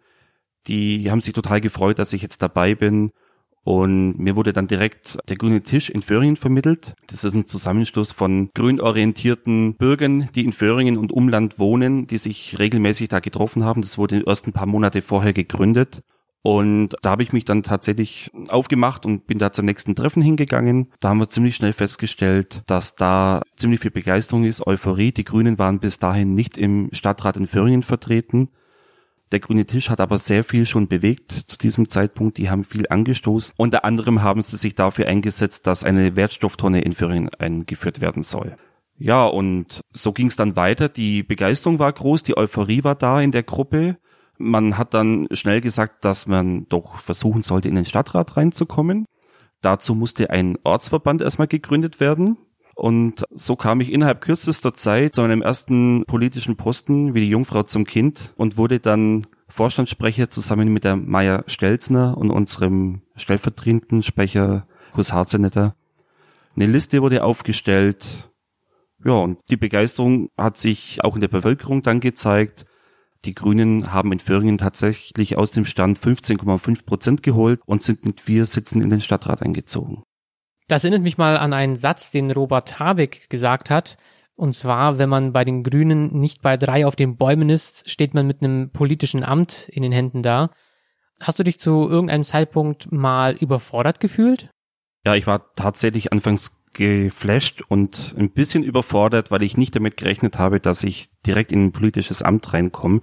Die 0.67 1.11
haben 1.11 1.21
sich 1.21 1.35
total 1.35 1.61
gefreut, 1.61 1.99
dass 1.99 2.15
ich 2.15 2.23
jetzt 2.23 2.41
dabei 2.41 2.75
bin. 2.75 3.13
Und 3.63 4.19
mir 4.19 4.37
wurde 4.37 4.53
dann 4.53 4.67
direkt 4.67 5.19
der 5.29 5.37
grüne 5.37 5.63
Tisch 5.63 5.91
in 5.91 6.03
Föhringen 6.03 6.37
vermittelt. 6.37 6.95
Das 7.07 7.25
ist 7.25 7.35
ein 7.35 7.47
Zusammenschluss 7.47 8.13
von 8.13 8.49
grünorientierten 8.55 9.75
Bürgern, 9.75 10.31
die 10.35 10.45
in 10.45 10.53
Föhringen 10.53 10.97
und 10.97 11.13
Umland 11.13 11.59
wohnen, 11.59 12.07
die 12.07 12.19
sich 12.19 12.59
regelmäßig 12.59 13.09
da 13.09 13.21
getroffen 13.21 13.65
haben. 13.65 13.83
Das 13.83 13.99
wurde 13.99 14.17
in 14.17 14.21
den 14.23 14.29
ersten 14.29 14.53
paar 14.53 14.67
Monate 14.67 15.03
vorher 15.03 15.33
gegründet. 15.33 16.03
Und 16.43 16.97
da 17.03 17.11
habe 17.11 17.23
ich 17.23 17.35
mich 17.35 17.45
dann 17.45 17.63
tatsächlich 17.63 18.31
aufgemacht 18.49 19.05
und 19.05 19.27
bin 19.27 19.39
da 19.39 19.53
zum 19.53 19.67
nächsten 19.67 19.95
Treffen 19.95 20.23
hingegangen. 20.23 20.89
Da 21.01 21.11
haben 21.11 21.19
wir 21.19 21.29
ziemlich 21.29 21.55
schnell 21.55 21.75
festgestellt, 21.75 22.63
dass 22.67 22.95
da 22.95 23.43
ziemlich 23.57 23.81
viel 23.81 23.91
Begeisterung 23.91 24.45
ist, 24.45 24.67
Euphorie. 24.67 25.13
Die 25.13 25.25
Grünen 25.25 25.59
waren 25.59 25.81
bis 25.81 25.99
dahin 25.99 26.35
nicht 26.35 26.57
im 26.57 26.89
Stadtrat 26.93 27.37
in 27.37 27.47
Föhringen 27.47 27.83
vertreten. 27.83 28.49
Der 29.33 29.41
grüne 29.41 29.65
Tisch 29.65 29.91
hat 29.91 30.01
aber 30.01 30.19
sehr 30.19 30.43
viel 30.43 30.67
schon 30.67 30.89
bewegt 30.89 31.33
zu 31.33 31.57
diesem 31.57 31.89
Zeitpunkt. 31.89 32.37
Die 32.39 32.51
haben 32.51 32.65
viel 32.65 32.87
angestoßen. 32.89 33.55
Unter 33.57 33.85
anderem 33.85 34.23
haben 34.23 34.43
sie 34.43 34.57
sich 34.57 34.75
dafür 34.75 35.07
eingesetzt, 35.07 35.67
dass 35.67 35.85
eine 35.85 36.17
Wertstofftonne 36.17 36.81
in 36.81 36.93
Föhringen 36.93 37.31
eingeführt 37.39 38.01
werden 38.01 38.23
soll. 38.25 38.57
Ja, 38.99 39.25
und 39.25 39.81
so 39.93 40.13
ging 40.13 40.27
es 40.27 40.37
dann 40.37 40.57
weiter. 40.57 40.89
Die 40.89 41.23
Begeisterung 41.23 41.79
war 41.79 41.93
groß, 41.93 42.23
die 42.23 42.37
Euphorie 42.37 42.85
war 42.85 42.97
da 42.97 43.21
in 43.21 43.31
der 43.31 43.45
Gruppe. 43.45 43.97
Man 44.37 44.77
hat 44.79 44.95
dann 44.95 45.29
schnell 45.31 45.61
gesagt, 45.61 46.05
dass 46.05 46.27
man 46.27 46.67
doch 46.69 46.99
versuchen 46.99 47.43
sollte, 47.43 47.69
in 47.69 47.77
den 47.77 47.87
Stadtrat 47.87 48.37
reinzukommen. 48.37 49.07
Dazu 49.63 49.95
musste 49.95 50.31
ein 50.31 50.59
Ortsverband 50.65 51.23
erstmal 51.23 51.49
gegründet 51.49 52.01
werden. 52.01 52.37
Und 52.81 53.27
so 53.35 53.57
kam 53.57 53.83
ich 53.83 53.93
innerhalb 53.93 54.23
kürzester 54.23 54.73
Zeit 54.73 55.15
zu 55.15 55.21
einem 55.21 55.43
ersten 55.43 56.03
politischen 56.07 56.57
Posten 56.57 57.13
wie 57.13 57.21
die 57.21 57.29
Jungfrau 57.29 57.63
zum 57.63 57.85
Kind 57.85 58.33
und 58.39 58.57
wurde 58.57 58.81
dann 58.81 59.27
Vorstandssprecher 59.49 60.31
zusammen 60.31 60.73
mit 60.73 60.85
der 60.85 60.97
Maya 60.97 61.45
Stelzner 61.47 62.17
und 62.17 62.31
unserem 62.31 63.03
stellvertretenden 63.17 64.03
Sprecher 64.03 64.67
Kurs 64.95 65.13
Harzenetter. 65.13 65.75
Eine 66.57 66.65
Liste 66.65 67.03
wurde 67.03 67.23
aufgestellt. 67.23 68.31
Ja, 69.05 69.13
und 69.13 69.41
die 69.51 69.59
Begeisterung 69.59 70.31
hat 70.39 70.57
sich 70.57 71.05
auch 71.05 71.17
in 71.17 71.21
der 71.21 71.29
Bevölkerung 71.29 71.83
dann 71.83 72.01
gezeigt. 72.01 72.65
Die 73.27 73.35
Grünen 73.35 73.93
haben 73.93 74.11
in 74.11 74.21
Föhringen 74.21 74.57
tatsächlich 74.57 75.37
aus 75.37 75.51
dem 75.51 75.67
Stand 75.67 75.99
15,5 75.99 76.87
Prozent 76.87 77.23
geholt 77.23 77.61
und 77.67 77.83
sind 77.83 78.07
mit 78.07 78.23
vier 78.23 78.47
Sitzen 78.47 78.81
in 78.81 78.89
den 78.89 79.03
Stadtrat 79.03 79.43
eingezogen. 79.43 80.03
Das 80.71 80.85
erinnert 80.85 81.03
mich 81.03 81.19
mal 81.19 81.37
an 81.37 81.53
einen 81.53 81.75
Satz, 81.75 82.13
den 82.13 82.31
Robert 82.31 82.79
Habeck 82.79 83.29
gesagt 83.29 83.71
hat. 83.71 83.97
Und 84.37 84.55
zwar, 84.55 84.99
wenn 84.99 85.09
man 85.09 85.33
bei 85.33 85.45
den 85.45 85.65
Grünen 85.65 86.17
nicht 86.21 86.43
bei 86.43 86.57
drei 86.57 86.87
auf 86.87 86.95
den 86.95 87.17
Bäumen 87.17 87.51
ist, 87.51 87.91
steht 87.91 88.15
man 88.15 88.29
mit 88.29 88.41
einem 88.41 88.71
politischen 88.71 89.25
Amt 89.25 89.69
in 89.73 89.83
den 89.83 89.91
Händen 89.91 90.23
da. 90.23 90.51
Hast 91.21 91.41
du 91.41 91.43
dich 91.43 91.59
zu 91.59 91.89
irgendeinem 91.89 92.23
Zeitpunkt 92.23 92.93
mal 92.93 93.35
überfordert 93.35 93.99
gefühlt? 93.99 94.51
Ja, 95.05 95.17
ich 95.17 95.27
war 95.27 95.53
tatsächlich 95.55 96.13
anfangs 96.13 96.63
geflasht 96.73 97.63
und 97.67 98.15
ein 98.17 98.31
bisschen 98.31 98.63
überfordert, 98.63 99.33
weil 99.33 99.43
ich 99.43 99.57
nicht 99.57 99.75
damit 99.75 99.97
gerechnet 99.97 100.39
habe, 100.39 100.61
dass 100.61 100.85
ich 100.85 101.11
direkt 101.27 101.51
in 101.51 101.65
ein 101.65 101.73
politisches 101.73 102.23
Amt 102.23 102.53
reinkomme. 102.53 103.01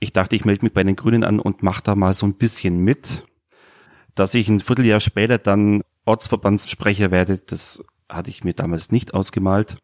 Ich 0.00 0.14
dachte, 0.14 0.36
ich 0.36 0.46
melde 0.46 0.64
mich 0.64 0.72
bei 0.72 0.84
den 0.84 0.96
Grünen 0.96 1.24
an 1.24 1.38
und 1.38 1.62
mache 1.62 1.82
da 1.82 1.94
mal 1.94 2.14
so 2.14 2.24
ein 2.24 2.38
bisschen 2.38 2.78
mit. 2.78 3.24
Dass 4.14 4.32
ich 4.32 4.48
ein 4.48 4.60
Vierteljahr 4.60 5.00
später 5.00 5.36
dann 5.36 5.82
Ortsverbandssprecher 6.10 7.10
werde, 7.10 7.38
das 7.38 7.84
hatte 8.08 8.30
ich 8.30 8.42
mir 8.42 8.54
damals 8.54 8.90
nicht 8.90 9.14
ausgemalt. 9.14 9.76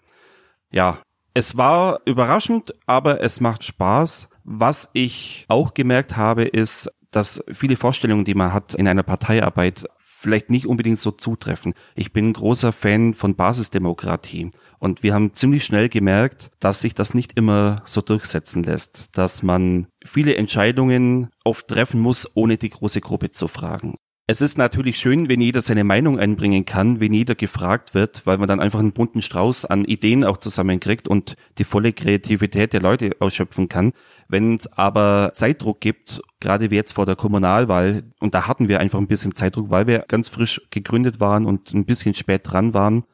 Ja, 0.72 1.00
es 1.34 1.56
war 1.56 2.00
überraschend, 2.04 2.74
aber 2.86 3.20
es 3.22 3.40
macht 3.40 3.62
Spaß. 3.62 4.28
Was 4.42 4.90
ich 4.92 5.44
auch 5.48 5.74
gemerkt 5.74 6.16
habe, 6.16 6.42
ist, 6.44 6.90
dass 7.10 7.44
viele 7.52 7.76
Vorstellungen, 7.76 8.24
die 8.24 8.34
man 8.34 8.52
hat 8.52 8.74
in 8.74 8.88
einer 8.88 9.02
Parteiarbeit, 9.02 9.86
vielleicht 10.26 10.50
nicht 10.50 10.66
unbedingt 10.66 10.98
so 10.98 11.12
zutreffen. 11.12 11.74
Ich 11.94 12.12
bin 12.12 12.32
großer 12.32 12.72
Fan 12.72 13.14
von 13.14 13.36
Basisdemokratie. 13.36 14.50
Und 14.80 15.04
wir 15.04 15.14
haben 15.14 15.34
ziemlich 15.34 15.64
schnell 15.64 15.88
gemerkt, 15.88 16.50
dass 16.58 16.80
sich 16.80 16.94
das 16.94 17.14
nicht 17.14 17.38
immer 17.38 17.82
so 17.84 18.00
durchsetzen 18.00 18.64
lässt, 18.64 19.16
dass 19.16 19.44
man 19.44 19.86
viele 20.04 20.36
Entscheidungen 20.36 21.30
oft 21.44 21.68
treffen 21.68 22.00
muss, 22.00 22.28
ohne 22.34 22.56
die 22.56 22.70
große 22.70 23.00
Gruppe 23.00 23.30
zu 23.30 23.46
fragen. 23.46 23.94
Es 24.28 24.40
ist 24.40 24.58
natürlich 24.58 24.98
schön, 24.98 25.28
wenn 25.28 25.40
jeder 25.40 25.62
seine 25.62 25.84
Meinung 25.84 26.18
einbringen 26.18 26.64
kann, 26.64 26.98
wenn 26.98 27.14
jeder 27.14 27.36
gefragt 27.36 27.94
wird, 27.94 28.26
weil 28.26 28.38
man 28.38 28.48
dann 28.48 28.58
einfach 28.58 28.80
einen 28.80 28.90
bunten 28.90 29.22
Strauß 29.22 29.66
an 29.66 29.84
Ideen 29.84 30.24
auch 30.24 30.38
zusammenkriegt 30.38 31.06
und 31.06 31.36
die 31.58 31.64
volle 31.64 31.92
Kreativität 31.92 32.72
der 32.72 32.82
Leute 32.82 33.12
ausschöpfen 33.20 33.68
kann. 33.68 33.92
Wenn 34.26 34.56
es 34.56 34.66
aber 34.72 35.30
Zeitdruck 35.34 35.80
gibt, 35.80 36.22
gerade 36.40 36.72
wie 36.72 36.74
jetzt 36.74 36.94
vor 36.94 37.06
der 37.06 37.14
Kommunalwahl, 37.14 38.02
und 38.18 38.34
da 38.34 38.48
hatten 38.48 38.66
wir 38.66 38.80
einfach 38.80 38.98
ein 38.98 39.06
bisschen 39.06 39.36
Zeitdruck, 39.36 39.70
weil 39.70 39.86
wir 39.86 40.00
ganz 40.08 40.28
frisch 40.28 40.60
gegründet 40.72 41.20
waren 41.20 41.46
und 41.46 41.72
ein 41.72 41.84
bisschen 41.84 42.14
spät 42.14 42.40
dran 42.42 42.74
waren, 42.74 43.04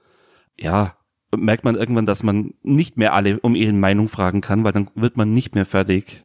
ja, 0.59 0.97
merkt 1.37 1.65
man 1.65 1.77
irgendwann, 1.77 2.07
dass 2.07 2.23
man 2.23 2.55
nicht 2.63 2.97
mehr 2.97 3.13
alle 3.13 3.39
um 3.41 3.55
ihre 3.55 3.75
Meinung 3.75 4.09
fragen 4.09 4.41
kann, 4.41 4.65
weil 4.65 4.73
dann 4.73 4.89
wird 4.95 5.19
man 5.19 5.35
nicht 5.35 5.55
mehr 5.55 5.67
fertig. 5.67 6.25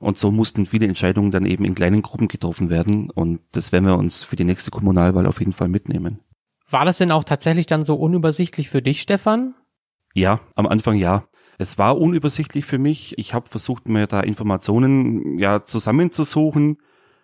Und 0.00 0.16
so 0.16 0.30
mussten 0.30 0.66
viele 0.66 0.86
Entscheidungen 0.86 1.30
dann 1.30 1.44
eben 1.44 1.64
in 1.64 1.74
kleinen 1.74 2.02
Gruppen 2.02 2.26
getroffen 2.26 2.70
werden. 2.70 3.10
Und 3.10 3.40
das 3.52 3.70
werden 3.70 3.84
wir 3.84 3.98
uns 3.98 4.24
für 4.24 4.36
die 4.36 4.44
nächste 4.44 4.70
Kommunalwahl 4.70 5.26
auf 5.26 5.38
jeden 5.38 5.52
Fall 5.52 5.68
mitnehmen. 5.68 6.20
War 6.68 6.84
das 6.84 6.98
denn 6.98 7.12
auch 7.12 7.24
tatsächlich 7.24 7.66
dann 7.66 7.84
so 7.84 7.96
unübersichtlich 7.96 8.70
für 8.70 8.80
dich, 8.80 9.02
Stefan? 9.02 9.54
Ja, 10.14 10.40
am 10.54 10.66
Anfang 10.66 10.96
ja. 10.96 11.24
Es 11.58 11.76
war 11.76 11.98
unübersichtlich 11.98 12.64
für 12.64 12.78
mich. 12.78 13.18
Ich 13.18 13.34
habe 13.34 13.50
versucht, 13.50 13.88
mir 13.88 14.06
da 14.06 14.20
Informationen 14.20 15.38
ja 15.38 15.64
zusammenzusuchen. 15.64 16.78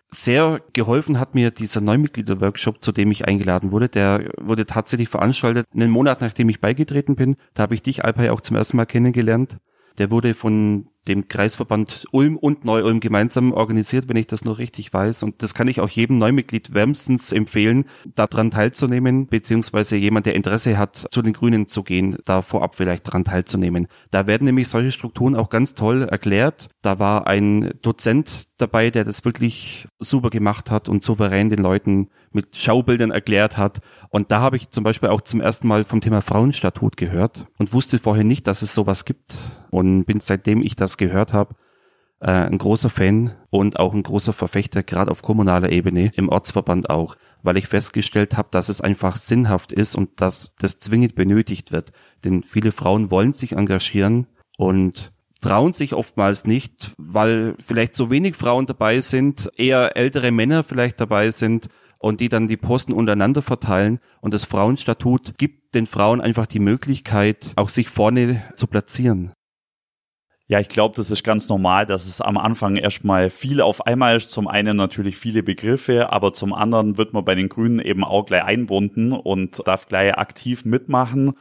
Sehr 0.09 0.61
geholfen 0.73 1.19
hat 1.19 1.33
mir 1.33 1.49
dieser 1.49 1.81
Neumitgliederworkshop, 1.81 2.83
zu 2.83 2.91
dem 2.91 3.09
ich 3.09 3.27
eingeladen 3.27 3.71
wurde. 3.71 3.89
Der 3.89 4.29
wurde 4.39 4.67
tatsächlich 4.67 5.09
veranstaltet, 5.09 5.65
einen 5.73 5.89
Monat 5.89 6.21
nachdem 6.21 6.49
ich 6.49 6.61
beigetreten 6.61 7.15
bin. 7.15 7.35
Da 7.55 7.63
habe 7.63 7.73
ich 7.73 7.81
dich, 7.81 8.05
Alpay, 8.05 8.29
auch 8.29 8.41
zum 8.41 8.55
ersten 8.55 8.77
Mal 8.77 8.85
kennengelernt. 8.85 9.57
Der 9.97 10.11
wurde 10.11 10.35
von 10.35 10.89
dem 11.07 11.27
Kreisverband 11.27 12.05
Ulm 12.11 12.37
und 12.37 12.65
Neu-Ulm 12.65 12.99
gemeinsam 12.99 13.53
organisiert, 13.53 14.09
wenn 14.09 14.17
ich 14.17 14.27
das 14.27 14.45
noch 14.45 14.57
richtig 14.59 14.93
weiß. 14.93 15.23
Und 15.23 15.41
das 15.41 15.53
kann 15.53 15.67
ich 15.67 15.79
auch 15.79 15.89
jedem 15.89 16.17
Neumitglied 16.17 16.73
wärmstens 16.73 17.31
empfehlen, 17.31 17.85
daran 18.15 18.51
teilzunehmen, 18.51 19.27
beziehungsweise 19.27 19.95
jemand, 19.95 20.25
der 20.25 20.35
Interesse 20.35 20.77
hat, 20.77 21.07
zu 21.11 21.21
den 21.21 21.33
Grünen 21.33 21.67
zu 21.67 21.83
gehen, 21.83 22.17
da 22.25 22.41
vorab 22.41 22.75
vielleicht 22.75 23.07
daran 23.07 23.23
teilzunehmen. 23.23 23.87
Da 24.11 24.27
werden 24.27 24.45
nämlich 24.45 24.67
solche 24.67 24.91
Strukturen 24.91 25.35
auch 25.35 25.49
ganz 25.49 25.73
toll 25.73 26.03
erklärt. 26.03 26.69
Da 26.81 26.99
war 26.99 27.27
ein 27.27 27.73
Dozent 27.81 28.47
dabei, 28.57 28.89
der 28.89 29.03
das 29.03 29.25
wirklich 29.25 29.87
super 29.99 30.29
gemacht 30.29 30.71
hat 30.71 30.89
und 30.89 31.03
souverän 31.03 31.49
den 31.49 31.59
Leuten 31.59 32.09
mit 32.37 32.55
Schaubildern 32.55 33.09
erklärt 33.09 33.57
hat. 33.57 33.81
Und 34.09 34.31
da 34.31 34.41
habe 34.41 34.57
ich 34.57 34.69
zum 34.69 34.83
Beispiel 34.83 35.09
auch 35.09 35.21
zum 35.21 35.41
ersten 35.41 35.67
Mal 35.67 35.83
vom 35.85 36.01
Thema 36.01 36.21
Frauenstatut 36.21 36.95
gehört 36.95 37.47
und 37.57 37.73
wusste 37.73 37.97
vorher 37.97 38.23
nicht, 38.23 38.45
dass 38.45 38.61
es 38.61 38.75
sowas 38.75 39.05
gibt. 39.05 39.35
Und 39.71 40.05
bin 40.05 40.19
seitdem 40.19 40.61
ich 40.61 40.75
das 40.75 40.97
gehört 40.97 41.33
habe, 41.33 41.55
äh, 42.19 42.29
ein 42.29 42.59
großer 42.59 42.91
Fan 42.91 43.33
und 43.49 43.79
auch 43.79 43.95
ein 43.95 44.03
großer 44.03 44.33
Verfechter, 44.33 44.83
gerade 44.83 45.09
auf 45.09 45.23
kommunaler 45.23 45.71
Ebene, 45.71 46.11
im 46.15 46.29
Ortsverband 46.29 46.91
auch, 46.91 47.15
weil 47.41 47.57
ich 47.57 47.67
festgestellt 47.67 48.37
habe, 48.37 48.49
dass 48.51 48.69
es 48.69 48.81
einfach 48.81 49.15
sinnhaft 49.15 49.71
ist 49.71 49.95
und 49.95 50.21
dass 50.21 50.53
das 50.59 50.79
zwingend 50.79 51.15
benötigt 51.15 51.71
wird. 51.71 51.91
Denn 52.23 52.43
viele 52.43 52.71
Frauen 52.71 53.09
wollen 53.09 53.33
sich 53.33 53.53
engagieren 53.53 54.27
und 54.59 55.11
trauen 55.41 55.73
sich 55.73 55.95
oftmals 55.95 56.45
nicht, 56.45 56.91
weil 56.99 57.55
vielleicht 57.65 57.95
so 57.95 58.11
wenig 58.11 58.35
Frauen 58.35 58.67
dabei 58.67 59.01
sind, 59.01 59.49
eher 59.57 59.97
ältere 59.97 60.31
Männer 60.31 60.63
vielleicht 60.63 61.01
dabei 61.01 61.31
sind 61.31 61.69
und 62.07 62.21
die 62.21 62.29
dann 62.29 62.47
die 62.47 62.55
Posten 62.55 62.93
untereinander 62.93 63.41
verteilen. 63.41 63.99
Und 64.21 64.33
das 64.33 64.45
Frauenstatut 64.45 65.37
gibt 65.37 65.75
den 65.75 65.87
Frauen 65.87 66.21
einfach 66.21 66.45
die 66.45 66.59
Möglichkeit, 66.59 67.51
auch 67.57 67.67
sich 67.67 67.89
vorne 67.89 68.43
zu 68.55 68.67
platzieren. 68.67 69.33
Ja, 70.47 70.61
ich 70.61 70.69
glaube, 70.69 70.95
das 70.95 71.11
ist 71.11 71.25
ganz 71.25 71.49
normal, 71.49 71.85
dass 71.85 72.07
es 72.07 72.21
am 72.21 72.37
Anfang 72.37 72.77
erstmal 72.77 73.29
viel 73.29 73.59
auf 73.59 73.85
einmal 73.85 74.15
ist. 74.15 74.31
Zum 74.31 74.47
einen 74.47 74.77
natürlich 74.77 75.17
viele 75.17 75.43
Begriffe, 75.43 76.13
aber 76.13 76.33
zum 76.33 76.53
anderen 76.53 76.97
wird 76.97 77.11
man 77.11 77.25
bei 77.25 77.35
den 77.35 77.49
Grünen 77.49 77.79
eben 77.79 78.05
auch 78.05 78.25
gleich 78.25 78.45
einbunden 78.45 79.11
und 79.11 79.67
darf 79.67 79.89
gleich 79.89 80.17
aktiv 80.17 80.63
mitmachen. 80.63 81.33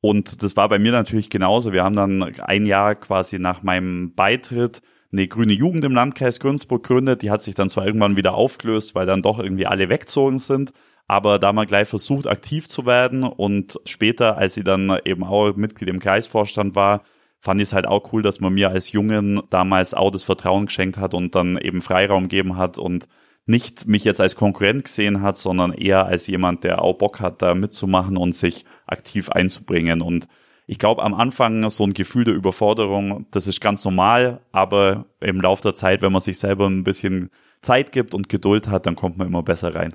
Und 0.00 0.42
das 0.42 0.56
war 0.56 0.70
bei 0.70 0.78
mir 0.78 0.92
natürlich 0.92 1.28
genauso. 1.28 1.74
Wir 1.74 1.84
haben 1.84 1.96
dann 1.96 2.22
ein 2.40 2.64
Jahr 2.64 2.94
quasi 2.94 3.38
nach 3.38 3.62
meinem 3.62 4.14
Beitritt 4.14 4.80
eine 5.14 5.28
grüne 5.28 5.52
Jugend 5.52 5.84
im 5.84 5.94
Landkreis 5.94 6.40
Günzburg 6.40 6.82
gegründet. 6.82 7.22
Die 7.22 7.30
hat 7.30 7.42
sich 7.42 7.54
dann 7.54 7.68
zwar 7.68 7.86
irgendwann 7.86 8.16
wieder 8.16 8.34
aufgelöst, 8.34 8.94
weil 8.94 9.06
dann 9.06 9.22
doch 9.22 9.38
irgendwie 9.38 9.66
alle 9.66 9.88
weggezogen 9.88 10.38
sind. 10.38 10.72
Aber 11.06 11.38
da 11.38 11.52
mal 11.52 11.66
gleich 11.66 11.88
versucht, 11.88 12.26
aktiv 12.26 12.68
zu 12.68 12.86
werden 12.86 13.24
und 13.24 13.78
später, 13.84 14.38
als 14.38 14.54
sie 14.54 14.64
dann 14.64 14.98
eben 15.04 15.22
auch 15.22 15.54
Mitglied 15.54 15.90
im 15.90 16.00
Kreisvorstand 16.00 16.74
war, 16.74 17.02
fand 17.40 17.60
ich 17.60 17.68
es 17.68 17.72
halt 17.74 17.86
auch 17.86 18.12
cool, 18.12 18.22
dass 18.22 18.40
man 18.40 18.54
mir 18.54 18.70
als 18.70 18.90
Jungen 18.92 19.42
damals 19.50 19.92
auch 19.92 20.10
das 20.10 20.24
Vertrauen 20.24 20.66
geschenkt 20.66 20.96
hat 20.96 21.12
und 21.12 21.34
dann 21.34 21.58
eben 21.58 21.82
Freiraum 21.82 22.24
gegeben 22.24 22.56
hat 22.56 22.78
und 22.78 23.06
nicht 23.44 23.86
mich 23.86 24.04
jetzt 24.04 24.20
als 24.22 24.36
Konkurrent 24.36 24.84
gesehen 24.84 25.20
hat, 25.20 25.36
sondern 25.36 25.74
eher 25.74 26.06
als 26.06 26.26
jemand, 26.26 26.64
der 26.64 26.80
auch 26.80 26.94
Bock 26.94 27.20
hat, 27.20 27.42
da 27.42 27.54
mitzumachen 27.54 28.16
und 28.16 28.34
sich 28.34 28.64
aktiv 28.86 29.28
einzubringen. 29.28 30.00
Und 30.00 30.26
ich 30.66 30.78
glaube, 30.78 31.02
am 31.02 31.14
Anfang 31.14 31.68
so 31.70 31.84
ein 31.84 31.94
Gefühl 31.94 32.24
der 32.24 32.34
Überforderung, 32.34 33.26
das 33.30 33.46
ist 33.46 33.60
ganz 33.60 33.84
normal, 33.84 34.40
aber 34.52 35.06
im 35.20 35.40
Laufe 35.40 35.62
der 35.62 35.74
Zeit, 35.74 36.02
wenn 36.02 36.12
man 36.12 36.20
sich 36.20 36.38
selber 36.38 36.66
ein 36.66 36.84
bisschen 36.84 37.30
Zeit 37.62 37.92
gibt 37.92 38.14
und 38.14 38.28
Geduld 38.28 38.68
hat, 38.68 38.86
dann 38.86 38.96
kommt 38.96 39.18
man 39.18 39.26
immer 39.26 39.42
besser 39.42 39.74
rein. 39.74 39.94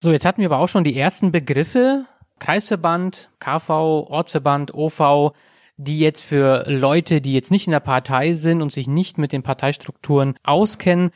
So, 0.00 0.10
jetzt 0.10 0.24
hatten 0.24 0.40
wir 0.40 0.48
aber 0.48 0.58
auch 0.58 0.68
schon 0.68 0.84
die 0.84 0.96
ersten 0.96 1.30
Begriffe. 1.30 2.06
Kreisverband, 2.40 3.30
KV, 3.38 3.70
Ortsverband, 4.08 4.74
OV 4.74 5.32
die 5.76 5.98
jetzt 5.98 6.22
für 6.22 6.64
Leute, 6.68 7.20
die 7.20 7.32
jetzt 7.32 7.50
nicht 7.50 7.66
in 7.66 7.72
der 7.72 7.80
Partei 7.80 8.34
sind 8.34 8.62
und 8.62 8.72
sich 8.72 8.86
nicht 8.86 9.18
mit 9.18 9.32
den 9.32 9.42
Parteistrukturen 9.42 10.34
auskennen, 10.42 11.10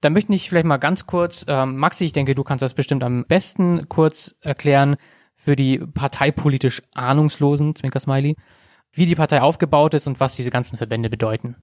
da 0.00 0.10
möchte 0.10 0.34
ich 0.34 0.48
vielleicht 0.48 0.66
mal 0.66 0.78
ganz 0.78 1.06
kurz, 1.06 1.44
ähm, 1.46 1.76
Maxi, 1.76 2.04
ich 2.04 2.12
denke, 2.12 2.34
du 2.34 2.42
kannst 2.42 2.62
das 2.62 2.74
bestimmt 2.74 3.04
am 3.04 3.24
besten 3.26 3.88
kurz 3.88 4.34
erklären 4.40 4.96
für 5.42 5.56
die 5.56 5.78
parteipolitisch 5.78 6.82
Ahnungslosen, 6.92 7.74
Zwinker 7.74 8.00
Smiley, 8.00 8.36
wie 8.92 9.06
die 9.06 9.14
Partei 9.14 9.42
aufgebaut 9.42 9.94
ist 9.94 10.06
und 10.06 10.20
was 10.20 10.36
diese 10.36 10.50
ganzen 10.50 10.76
Verbände 10.76 11.10
bedeuten. 11.10 11.56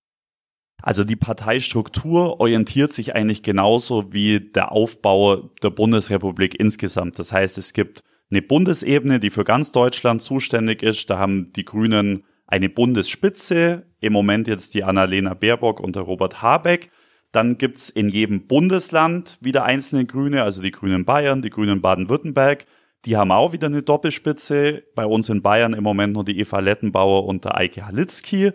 Also 0.82 1.04
die 1.04 1.16
Parteistruktur 1.16 2.40
orientiert 2.40 2.92
sich 2.92 3.16
eigentlich 3.16 3.44
genauso 3.44 4.12
wie 4.12 4.40
der 4.40 4.72
Aufbau 4.72 5.50
der 5.62 5.70
Bundesrepublik 5.70 6.60
insgesamt. 6.60 7.20
Das 7.20 7.32
heißt, 7.32 7.58
es 7.58 7.74
gibt 7.74 8.04
eine 8.32 8.42
Bundesebene, 8.42 9.20
die 9.20 9.30
für 9.30 9.44
ganz 9.44 9.72
Deutschland 9.72 10.22
zuständig 10.22 10.84
ist. 10.84 11.10
Da 11.10 11.18
haben 11.18 11.52
die 11.54 11.66
Grünen 11.66 12.24
eine 12.48 12.70
Bundesspitze, 12.70 13.86
im 14.00 14.14
Moment 14.14 14.48
jetzt 14.48 14.74
die 14.74 14.84
Annalena 14.84 15.34
Baerbock 15.34 15.80
und 15.80 15.96
der 15.96 16.04
Robert 16.04 16.42
Habeck. 16.42 16.92
Dann 17.32 17.58
gibt's 17.58 17.90
in 17.90 18.10
jedem 18.10 18.48
Bundesland 18.48 19.38
wieder 19.42 19.64
einzelne 19.64 20.06
Grüne, 20.06 20.44
also 20.44 20.62
die 20.62 20.72
Grünen 20.72 21.06
Bayern, 21.06 21.42
die 21.42 21.52
Grünen 21.52 21.82
Baden-Württemberg. 21.82 22.66
Die 23.06 23.16
haben 23.16 23.32
auch 23.32 23.54
wieder 23.54 23.68
eine 23.68 23.82
Doppelspitze. 23.82 24.84
Bei 24.96 25.06
uns 25.06 25.30
in 25.30 25.42
Bayern 25.42 25.74
im 25.74 25.84
Moment 25.84 26.14
nur 26.14 26.26
die 26.26 26.40
Eva 26.40 26.60
Lettenbauer 26.60 27.26
und 27.26 27.46
der 27.46 27.56
Eike 27.58 27.86
Halitzki. 27.86 28.52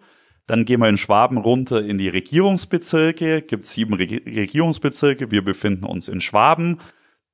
Dann 0.47 0.67
gehen 0.67 0.81
wir 0.81 0.89
in 0.89 0.99
Schwaben 0.99 1.39
runter 1.39 1.83
in 1.83 1.97
die 1.97 2.11
Regierungsbezirke. 2.11 3.43
Gibt 3.43 3.65
sieben 3.65 3.95
Re 3.95 4.21
Regierungsbezirke. 4.27 5.31
Wir 5.31 5.43
befinden 5.43 5.85
uns 5.85 6.09
in 6.09 6.21
Schwaben. 6.21 6.79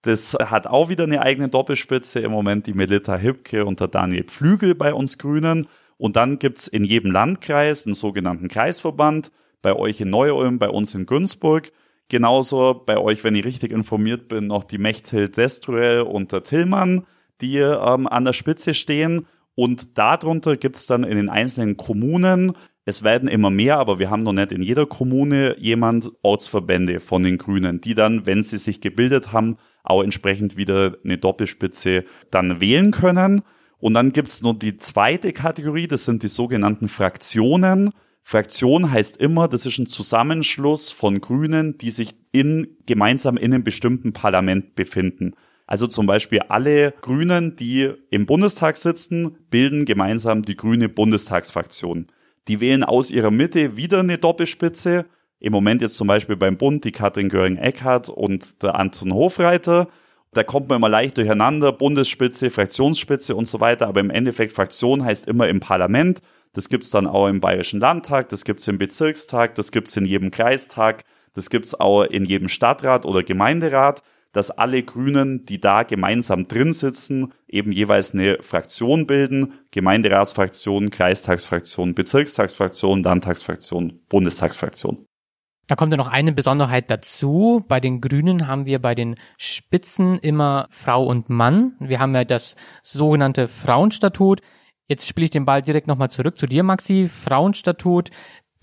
Das 0.02 0.34
hat 0.34 0.66
auch 0.68 0.88
wieder 0.88 1.04
eine 1.04 1.20
eigene 1.20 1.48
Doppelspitze. 1.48 2.20
Im 2.20 2.30
Moment 2.30 2.66
die 2.66 2.74
Melita 2.74 3.16
Hipke 3.16 3.66
und 3.66 3.80
der 3.80 3.88
Daniel 3.88 4.24
Pflügel 4.24 4.76
bei 4.76 4.94
uns 4.94 5.18
Grünen. 5.18 5.66
Und 5.98 6.14
dann 6.16 6.38
gibt's 6.38 6.68
in 6.68 6.84
jedem 6.84 7.10
Landkreis 7.10 7.84
einen 7.84 7.94
sogenannten 7.94 8.48
Kreisverband. 8.48 9.32
Bei 9.60 9.74
euch 9.74 10.00
in 10.00 10.10
Neu-Ulm, 10.10 10.58
bei 10.58 10.70
uns 10.70 10.94
in 10.94 11.04
Günzburg. 11.04 11.72
Genauso 12.10 12.74
bei 12.74 12.98
euch, 12.98 13.22
wenn 13.22 13.36
ich 13.36 13.44
richtig 13.44 13.70
informiert 13.70 14.26
bin, 14.26 14.48
noch 14.48 14.64
die 14.64 14.78
Mechthild 14.78 15.36
Sestruel 15.36 16.00
und 16.00 16.32
der 16.32 16.42
Tillmann, 16.42 17.06
die 17.40 17.58
ähm, 17.58 18.08
an 18.08 18.24
der 18.24 18.32
Spitze 18.32 18.74
stehen. 18.74 19.26
Und 19.54 19.96
darunter 19.96 20.56
gibt's 20.56 20.88
dann 20.88 21.04
in 21.04 21.16
den 21.16 21.28
einzelnen 21.28 21.76
Kommunen 21.76 22.52
Es 22.84 23.04
werden 23.04 23.28
immer 23.28 23.50
mehr, 23.50 23.78
aber 23.78 24.00
wir 24.00 24.10
haben 24.10 24.24
noch 24.24 24.32
nicht 24.32 24.50
in 24.50 24.62
jeder 24.62 24.86
Kommune 24.86 25.56
jemand 25.60 26.10
Ortsverbände 26.22 26.98
von 26.98 27.22
den 27.22 27.38
Grünen, 27.38 27.80
die 27.80 27.94
dann, 27.94 28.26
wenn 28.26 28.42
sie 28.42 28.58
sich 28.58 28.80
gebildet 28.80 29.32
haben, 29.32 29.56
auch 29.84 30.02
entsprechend 30.02 30.56
wieder 30.56 30.96
eine 31.04 31.16
Doppelspitze 31.16 32.04
dann 32.32 32.60
wählen 32.60 32.90
können. 32.90 33.42
Und 33.78 33.94
dann 33.94 34.10
gibt's 34.10 34.42
noch 34.42 34.54
die 34.54 34.78
zweite 34.78 35.32
Kategorie, 35.32 35.86
das 35.86 36.06
sind 36.06 36.24
die 36.24 36.28
sogenannten 36.28 36.88
Fraktionen. 36.88 37.90
Fraktion 38.22 38.90
heißt 38.90 39.16
immer, 39.16 39.48
das 39.48 39.66
ist 39.66 39.78
ein 39.78 39.86
Zusammenschluss 39.86 40.92
von 40.92 41.20
Grünen, 41.20 41.78
die 41.78 41.90
sich 41.90 42.14
in, 42.32 42.76
gemeinsam 42.86 43.36
in 43.36 43.52
einem 43.52 43.64
bestimmten 43.64 44.12
Parlament 44.12 44.74
befinden. 44.74 45.34
Also 45.66 45.86
zum 45.86 46.06
Beispiel 46.06 46.40
alle 46.48 46.92
Grünen, 47.00 47.54
die 47.54 47.90
im 48.10 48.26
Bundestag 48.26 48.76
sitzen, 48.76 49.38
bilden 49.50 49.84
gemeinsam 49.84 50.42
die 50.42 50.56
grüne 50.56 50.88
Bundestagsfraktion. 50.88 52.08
Die 52.48 52.60
wählen 52.60 52.82
aus 52.82 53.10
ihrer 53.12 53.30
Mitte 53.30 53.76
wieder 53.76 54.00
eine 54.00 54.18
Doppelspitze. 54.18 55.06
Im 55.38 55.52
Moment 55.52 55.80
jetzt 55.80 55.94
zum 55.94 56.08
Beispiel 56.08 56.36
beim 56.36 56.56
Bund 56.56 56.84
die 56.84 56.90
Katrin 56.90 57.28
Göring-Eckardt 57.28 58.08
und 58.08 58.62
der 58.64 58.74
Anton 58.74 59.14
Hofreiter. 59.14 59.88
Da 60.32 60.42
kommt 60.42 60.68
man 60.68 60.76
immer 60.78 60.88
leicht 60.88 61.16
durcheinander, 61.16 61.72
Bundesspitze, 61.72 62.50
Fraktionsspitze 62.50 63.36
und 63.36 63.46
so 63.46 63.60
weiter. 63.60 63.86
Aber 63.86 64.00
im 64.00 64.10
Endeffekt 64.10 64.52
Fraktion 64.52 65.04
heißt 65.04 65.28
immer 65.28 65.48
im 65.48 65.60
Parlament. 65.60 66.20
Das 66.52 66.68
gibt's 66.68 66.90
dann 66.90 67.06
auch 67.06 67.28
im 67.28 67.40
Bayerischen 67.40 67.80
Landtag, 67.80 68.28
das 68.28 68.44
gibt's 68.44 68.66
im 68.66 68.78
Bezirkstag, 68.78 69.54
das 69.54 69.70
gibt's 69.70 69.96
in 69.96 70.04
jedem 70.04 70.30
Kreistag, 70.30 71.04
das 71.34 71.48
gibt's 71.48 71.74
auch 71.74 72.02
in 72.02 72.24
jedem 72.24 72.48
Stadtrat 72.48 73.06
oder 73.06 73.22
Gemeinderat, 73.22 74.02
dass 74.32 74.50
alle 74.50 74.82
Grünen, 74.82 75.44
die 75.44 75.60
da 75.60 75.82
gemeinsam 75.82 76.46
drin 76.46 76.72
sitzen, 76.72 77.32
eben 77.48 77.72
jeweils 77.72 78.14
eine 78.14 78.38
Fraktion 78.42 79.06
bilden, 79.06 79.54
Gemeinderatsfraktion, 79.70 80.90
Kreistagsfraktion, 80.90 81.94
Bezirkstagsfraktion, 81.94 83.02
Landtagsfraktion, 83.02 84.00
Bundestagsfraktion. 84.08 85.04
Da 85.66 85.76
kommt 85.76 85.92
ja 85.92 85.96
noch 85.96 86.08
eine 86.08 86.32
Besonderheit 86.32 86.90
dazu. 86.90 87.64
Bei 87.68 87.78
den 87.78 88.00
Grünen 88.00 88.48
haben 88.48 88.66
wir 88.66 88.80
bei 88.80 88.96
den 88.96 89.14
Spitzen 89.38 90.18
immer 90.18 90.66
Frau 90.70 91.04
und 91.06 91.30
Mann. 91.30 91.76
Wir 91.78 92.00
haben 92.00 92.12
ja 92.14 92.24
das 92.24 92.56
sogenannte 92.82 93.46
Frauenstatut. 93.46 94.40
Jetzt 94.90 95.06
spiele 95.06 95.26
ich 95.26 95.30
den 95.30 95.44
Ball 95.44 95.62
direkt 95.62 95.86
nochmal 95.86 96.10
zurück 96.10 96.36
zu 96.36 96.48
dir, 96.48 96.64
Maxi. 96.64 97.06
Frauenstatut. 97.06 98.10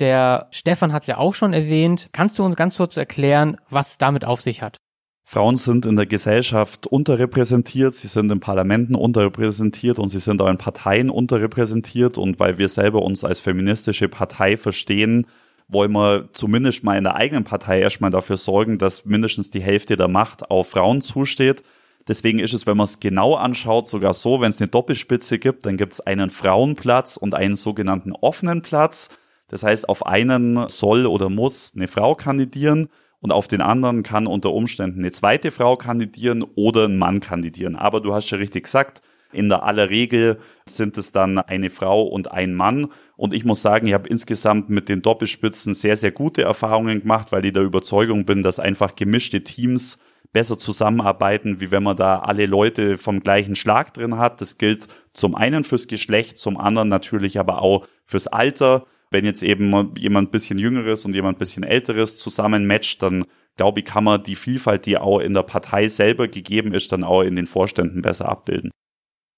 Der 0.02 0.50
Stefan 0.52 0.92
hat 0.92 1.04
es 1.04 1.08
ja 1.08 1.20
auch 1.20 1.34
schon 1.34 1.54
erwähnt. 1.54 2.10
Kannst 2.12 2.38
du 2.38 2.44
uns 2.44 2.58
ganz 2.58 2.76
kurz 2.76 2.98
erklären, 2.98 3.56
was 3.70 3.98
damit 3.98 4.26
auf 4.26 4.42
sich 4.42 4.62
hat? 4.62 4.76
Frauen 5.24 5.56
sind 5.56 5.86
in 5.86 5.96
der 5.96 6.06
Gesellschaft 6.06 6.86
unterrepräsentiert, 6.86 7.96
sie 7.96 8.08
sind 8.08 8.30
in 8.30 8.42
Parlamenten 8.42 8.94
unterrepräsentiert 8.94 10.00
und 10.00 10.10
sie 10.10 10.20
sind 10.20 10.42
auch 10.42 10.50
in 10.50 10.58
Parteien 10.58 11.10
unterrepräsentiert. 11.10 12.18
Und 12.18 12.42
weil 12.42 12.58
wir 12.58 12.68
selber 12.68 13.04
uns 13.04 13.24
als 13.24 13.40
feministische 13.40 14.10
Partei 14.10 14.58
verstehen, 14.58 15.28
wollen 15.70 15.94
wir 15.94 16.28
zumindest 16.34 16.84
mal 16.84 16.98
in 16.98 17.06
der 17.06 17.16
eigenen 17.16 17.46
Partei 17.46 17.80
erstmal 17.80 18.12
dafür 18.12 18.36
sorgen, 18.36 18.78
dass 18.78 19.06
mindestens 19.06 19.50
die 19.50 19.62
Hälfte 19.62 19.96
der 19.96 20.10
Macht 20.10 20.52
auf 20.52 20.72
Frauen 20.72 21.02
zusteht. 21.02 21.64
Deswegen 22.08 22.40
ist 22.40 22.54
es, 22.54 22.66
wenn 22.66 22.78
man 22.78 22.86
es 22.86 23.00
genau 23.00 23.36
anschaut, 23.36 23.88
sogar 23.88 24.14
so, 24.14 24.40
wenn 24.40 24.50
es 24.50 24.62
eine 24.62 24.70
Doppelspitze 24.70 25.40
gibt, 25.40 25.66
dann 25.66 25.78
gibt 25.78 25.94
es 25.94 26.00
einen 26.00 26.30
Frauenplatz 26.30 27.18
und 27.18 27.34
einen 27.34 27.56
sogenannten 27.56 28.14
offenen 28.14 28.62
Platz. 28.62 29.10
Das 29.50 29.64
heißt, 29.64 29.90
auf 29.90 30.06
einen 30.06 30.68
soll 30.70 31.06
oder 31.06 31.30
muss 31.30 31.74
eine 31.76 31.88
Frau 31.88 32.16
kandidieren 32.16 32.88
und 33.20 33.32
auf 33.32 33.48
den 33.48 33.62
anderen 33.62 34.04
kann 34.04 34.28
unter 34.28 34.54
Umständen 34.54 35.00
eine 35.00 35.12
zweite 35.12 35.52
Frau 35.52 35.76
kandidieren 35.76 36.44
oder 36.56 36.86
ein 36.86 36.98
Mann 36.98 37.20
kandidieren. 37.20 37.76
Aber 37.76 38.00
du 38.00 38.14
hast 38.14 38.30
ja 38.30 38.38
richtig 38.38 38.64
gesagt, 38.64 39.02
in 39.34 39.50
der 39.50 39.64
aller 39.64 39.90
Regel 39.90 40.38
sind 40.66 40.98
es 40.98 41.12
dann 41.12 41.38
eine 41.38 41.70
Frau 41.70 42.04
und 42.04 42.32
ein 42.32 42.54
Mann. 42.54 42.88
Und 43.18 43.34
ich 43.34 43.44
muss 43.44 43.62
sagen, 43.62 43.88
ich 43.88 43.94
habe 43.94 44.08
insgesamt 44.08 44.70
mit 44.70 44.88
den 44.88 45.02
Doppelspitzen 45.02 45.74
sehr, 45.74 45.98
sehr 45.98 46.12
gute 46.12 46.44
Erfahrungen 46.44 47.02
gemacht, 47.02 47.32
weil 47.32 47.46
ich 47.46 47.54
der 47.54 47.64
Überzeugung 47.64 48.26
bin, 48.26 48.44
dass 48.44 48.60
einfach 48.60 48.96
gemischte 48.96 49.44
Teams 49.44 50.00
besser 50.34 50.58
zusammenarbeiten, 50.58 51.60
wie 51.62 51.72
wenn 51.72 51.84
man 51.84 51.98
da 51.98 52.20
alle 52.20 52.46
Leute 52.46 52.98
vom 52.98 53.22
gleichen 53.22 53.56
Schlag 53.56 53.94
drin 53.94 54.18
hat. 54.18 54.42
Das 54.42 54.58
gilt 54.58 54.88
zum 55.14 55.36
einen 55.36 55.64
fürs 55.64 55.88
Geschlecht, 55.88 56.38
zum 56.38 56.58
anderen 56.58 56.90
natürlich 56.90 57.40
aber 57.40 57.62
auch 57.62 57.88
fürs 58.06 58.28
Alter. 58.28 58.86
Wenn 59.10 59.26
jetzt 59.26 59.44
eben 59.44 59.96
jemand 59.98 60.32
bisschen 60.32 60.60
jüngeres 60.60 61.06
und 61.06 61.14
jemand 61.14 61.38
bisschen 61.38 61.64
älteres 61.64 62.18
zusammen 62.18 62.68
matcht, 62.68 63.02
dann 63.02 63.24
glaube 63.56 63.80
ich, 63.80 63.86
kann 63.86 64.04
man 64.04 64.24
die 64.24 64.36
Vielfalt, 64.36 64.86
die 64.86 64.98
auch 64.98 65.20
in 65.20 65.34
der 65.34 65.44
Partei 65.44 65.88
selber 65.88 66.28
gegeben 66.28 66.74
ist, 66.74 66.92
dann 66.92 67.04
auch 67.04 67.22
in 67.22 67.36
den 67.36 67.48
Vorständen 67.48 68.02
besser 68.02 68.30
abbilden. 68.30 68.72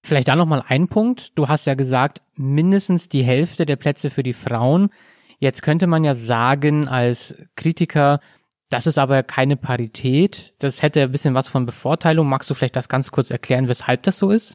Vielleicht 0.04 0.28
da 0.28 0.36
nochmal 0.36 0.64
ein 0.66 0.88
Punkt. 0.88 1.38
Du 1.38 1.48
hast 1.48 1.66
ja 1.66 1.74
gesagt, 1.74 2.22
mindestens 2.34 3.08
die 3.08 3.22
Hälfte 3.22 3.66
der 3.66 3.76
Plätze 3.76 4.10
für 4.10 4.22
die 4.22 4.32
Frauen. 4.32 4.90
Jetzt 5.38 5.62
könnte 5.62 5.86
man 5.86 6.04
ja 6.04 6.14
sagen 6.14 6.88
als 6.88 7.34
Kritiker, 7.56 8.20
das 8.70 8.86
ist 8.86 8.98
aber 8.98 9.22
keine 9.22 9.56
Parität. 9.56 10.54
Das 10.58 10.80
hätte 10.80 11.02
ein 11.02 11.12
bisschen 11.12 11.34
was 11.34 11.48
von 11.48 11.66
Bevorteilung. 11.66 12.28
Magst 12.28 12.48
du 12.48 12.54
vielleicht 12.54 12.76
das 12.76 12.88
ganz 12.88 13.10
kurz 13.10 13.30
erklären, 13.30 13.68
weshalb 13.68 14.04
das 14.04 14.18
so 14.18 14.30
ist? 14.30 14.54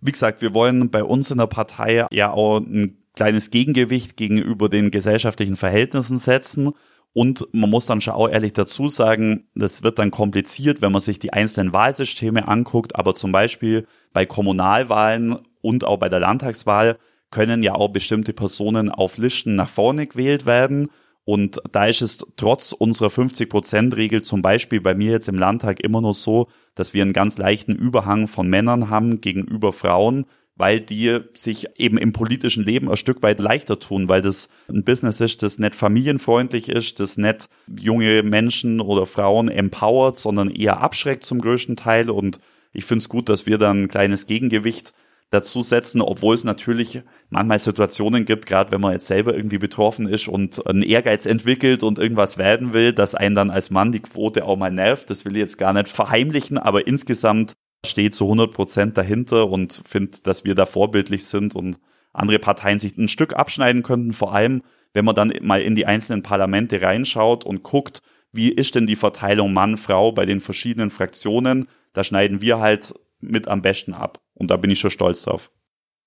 Wie 0.00 0.12
gesagt, 0.12 0.40
wir 0.40 0.54
wollen 0.54 0.90
bei 0.90 1.02
uns 1.02 1.30
in 1.30 1.38
der 1.38 1.48
Partei 1.48 2.06
ja 2.10 2.30
auch 2.30 2.58
ein 2.58 2.96
kleines 3.16 3.50
Gegengewicht 3.50 4.16
gegenüber 4.16 4.68
den 4.68 4.92
gesellschaftlichen 4.92 5.56
Verhältnissen 5.56 6.20
setzen. 6.20 6.72
Und 7.12 7.48
man 7.52 7.68
muss 7.68 7.86
dann 7.86 8.00
schon 8.00 8.14
auch 8.14 8.28
ehrlich 8.28 8.52
dazu 8.52 8.86
sagen, 8.86 9.48
das 9.56 9.82
wird 9.82 9.98
dann 9.98 10.12
kompliziert, 10.12 10.80
wenn 10.80 10.92
man 10.92 11.00
sich 11.00 11.18
die 11.18 11.32
einzelnen 11.32 11.72
Wahlsysteme 11.72 12.46
anguckt. 12.46 12.94
Aber 12.94 13.16
zum 13.16 13.32
Beispiel 13.32 13.88
bei 14.12 14.24
Kommunalwahlen 14.24 15.36
und 15.62 15.82
auch 15.82 15.96
bei 15.96 16.08
der 16.08 16.20
Landtagswahl 16.20 16.96
können 17.32 17.62
ja 17.62 17.74
auch 17.74 17.88
bestimmte 17.88 18.32
Personen 18.32 18.88
auf 18.88 19.18
Listen 19.18 19.56
nach 19.56 19.68
vorne 19.68 20.06
gewählt 20.06 20.46
werden. 20.46 20.90
Und 21.28 21.60
da 21.72 21.84
ist 21.84 22.00
es 22.00 22.16
trotz 22.36 22.72
unserer 22.72 23.08
50-Prozent-Regel 23.08 24.22
zum 24.22 24.40
Beispiel 24.40 24.80
bei 24.80 24.94
mir 24.94 25.10
jetzt 25.10 25.28
im 25.28 25.34
Landtag 25.34 25.78
immer 25.80 26.00
nur 26.00 26.14
so, 26.14 26.48
dass 26.74 26.94
wir 26.94 27.02
einen 27.02 27.12
ganz 27.12 27.36
leichten 27.36 27.76
Überhang 27.76 28.28
von 28.28 28.48
Männern 28.48 28.88
haben 28.88 29.20
gegenüber 29.20 29.74
Frauen, 29.74 30.24
weil 30.56 30.80
die 30.80 31.18
sich 31.34 31.66
eben 31.76 31.98
im 31.98 32.14
politischen 32.14 32.64
Leben 32.64 32.88
ein 32.88 32.96
Stück 32.96 33.22
weit 33.22 33.40
leichter 33.40 33.78
tun, 33.78 34.08
weil 34.08 34.22
das 34.22 34.48
ein 34.70 34.84
Business 34.84 35.20
ist, 35.20 35.42
das 35.42 35.58
nicht 35.58 35.74
familienfreundlich 35.74 36.70
ist, 36.70 36.98
das 36.98 37.18
nicht 37.18 37.50
junge 37.78 38.22
Menschen 38.22 38.80
oder 38.80 39.04
Frauen 39.04 39.50
empowert, 39.50 40.16
sondern 40.16 40.50
eher 40.50 40.80
abschreckt 40.80 41.24
zum 41.24 41.42
größten 41.42 41.76
Teil. 41.76 42.08
Und 42.08 42.40
ich 42.72 42.86
finde 42.86 43.02
es 43.02 43.10
gut, 43.10 43.28
dass 43.28 43.44
wir 43.44 43.58
dann 43.58 43.82
ein 43.82 43.88
kleines 43.88 44.26
Gegengewicht 44.26 44.94
dazu 45.30 45.60
setzen, 45.60 46.00
obwohl 46.00 46.34
es 46.34 46.44
natürlich 46.44 47.02
manchmal 47.28 47.58
Situationen 47.58 48.24
gibt, 48.24 48.46
gerade 48.46 48.72
wenn 48.72 48.80
man 48.80 48.92
jetzt 48.92 49.06
selber 49.06 49.34
irgendwie 49.34 49.58
betroffen 49.58 50.08
ist 50.08 50.26
und 50.28 50.66
einen 50.66 50.82
Ehrgeiz 50.82 51.26
entwickelt 51.26 51.82
und 51.82 51.98
irgendwas 51.98 52.38
werden 52.38 52.72
will, 52.72 52.92
dass 52.92 53.14
einen 53.14 53.34
dann 53.34 53.50
als 53.50 53.70
Mann 53.70 53.92
die 53.92 54.00
Quote 54.00 54.44
auch 54.44 54.56
mal 54.56 54.70
nervt. 54.70 55.10
Das 55.10 55.24
will 55.24 55.32
ich 55.32 55.40
jetzt 55.40 55.58
gar 55.58 55.72
nicht 55.74 55.88
verheimlichen, 55.88 56.56
aber 56.56 56.86
insgesamt 56.86 57.52
steht 57.84 58.14
zu 58.14 58.24
100 58.24 58.52
Prozent 58.52 58.96
dahinter 58.96 59.50
und 59.50 59.82
finde, 59.86 60.18
dass 60.22 60.44
wir 60.44 60.54
da 60.54 60.66
vorbildlich 60.66 61.26
sind 61.26 61.54
und 61.54 61.78
andere 62.12 62.38
Parteien 62.38 62.78
sich 62.78 62.96
ein 62.96 63.08
Stück 63.08 63.34
abschneiden 63.34 63.82
könnten, 63.82 64.12
vor 64.12 64.34
allem 64.34 64.62
wenn 64.94 65.04
man 65.04 65.14
dann 65.14 65.32
mal 65.42 65.60
in 65.60 65.74
die 65.74 65.86
einzelnen 65.86 66.22
Parlamente 66.22 66.80
reinschaut 66.80 67.44
und 67.44 67.62
guckt, 67.62 68.00
wie 68.32 68.50
ist 68.50 68.74
denn 68.74 68.86
die 68.86 68.96
Verteilung 68.96 69.52
Mann-Frau 69.52 70.12
bei 70.12 70.26
den 70.26 70.40
verschiedenen 70.40 70.90
Fraktionen, 70.90 71.68
da 71.92 72.02
schneiden 72.04 72.40
wir 72.40 72.58
halt 72.58 72.94
mit 73.20 73.48
am 73.48 73.62
besten 73.62 73.94
ab. 73.94 74.20
Und 74.38 74.50
da 74.50 74.56
bin 74.56 74.70
ich 74.70 74.78
schon 74.78 74.90
stolz 74.90 75.22
drauf. 75.22 75.50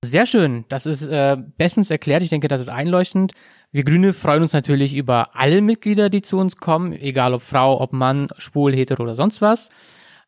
Sehr 0.03 0.25
schön. 0.25 0.65
Das 0.69 0.87
ist 0.87 1.03
äh, 1.03 1.37
bestens 1.57 1.91
erklärt. 1.91 2.23
Ich 2.23 2.29
denke, 2.29 2.47
das 2.47 2.61
ist 2.61 2.69
einleuchtend. 2.69 3.33
Wir 3.71 3.83
Grüne 3.83 4.13
freuen 4.13 4.41
uns 4.41 4.53
natürlich 4.53 4.95
über 4.95 5.35
alle 5.35 5.61
Mitglieder, 5.61 6.09
die 6.09 6.23
zu 6.23 6.37
uns 6.37 6.57
kommen, 6.57 6.93
egal 6.93 7.35
ob 7.35 7.43
Frau, 7.43 7.79
ob 7.79 7.93
Mann, 7.93 8.29
schwul, 8.37 8.75
hetero 8.75 9.03
oder 9.03 9.15
sonst 9.15 9.41
was. 9.41 9.69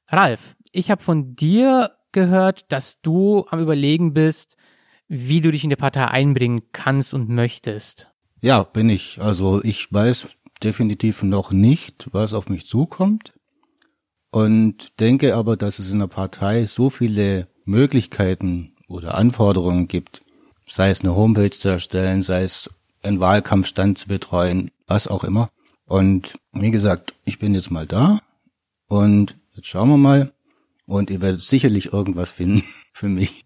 Ralf, 0.07 0.55
ich 0.71 0.91
habe 0.91 1.01
von 1.01 1.35
dir 1.35 1.91
gehört, 2.11 2.71
dass 2.71 3.01
du 3.01 3.45
am 3.49 3.59
Überlegen 3.59 4.13
bist, 4.13 4.57
wie 5.07 5.41
du 5.41 5.51
dich 5.51 5.63
in 5.63 5.71
die 5.71 5.75
Partei 5.75 6.05
einbringen 6.05 6.61
kannst 6.71 7.13
und 7.15 7.29
möchtest. 7.29 8.11
Ja, 8.41 8.63
bin 8.63 8.89
ich. 8.89 9.19
Also 9.21 9.63
ich 9.63 9.91
weiß 9.91 10.27
definitiv 10.63 11.23
noch 11.23 11.51
nicht, 11.51 12.09
was 12.11 12.33
auf 12.33 12.47
mich 12.47 12.67
zukommt 12.67 13.33
und 14.31 14.99
denke 14.99 15.35
aber, 15.35 15.57
dass 15.57 15.79
es 15.79 15.91
in 15.91 15.99
der 15.99 16.07
Partei 16.07 16.65
so 16.65 16.89
viele 16.89 17.47
Möglichkeiten 17.65 18.73
oder 18.87 19.15
Anforderungen 19.15 19.87
gibt, 19.87 20.21
sei 20.67 20.89
es 20.89 21.01
eine 21.01 21.15
Homepage 21.15 21.51
zu 21.51 21.69
erstellen, 21.69 22.21
sei 22.21 22.43
es 22.43 22.69
einen 23.01 23.19
Wahlkampfstand 23.19 23.97
zu 23.97 24.07
betreuen, 24.07 24.71
was 24.87 25.07
auch 25.07 25.23
immer. 25.23 25.49
Und 25.85 26.39
wie 26.53 26.71
gesagt, 26.71 27.13
ich 27.25 27.39
bin 27.39 27.53
jetzt 27.53 27.71
mal 27.71 27.85
da 27.85 28.19
und 28.87 29.35
jetzt 29.51 29.67
schauen 29.67 29.89
wir 29.89 29.97
mal 29.97 30.31
und 30.85 31.09
ihr 31.09 31.21
werdet 31.21 31.41
sicherlich 31.41 31.91
irgendwas 31.91 32.31
finden 32.31 32.63
für 32.93 33.09
mich. 33.09 33.45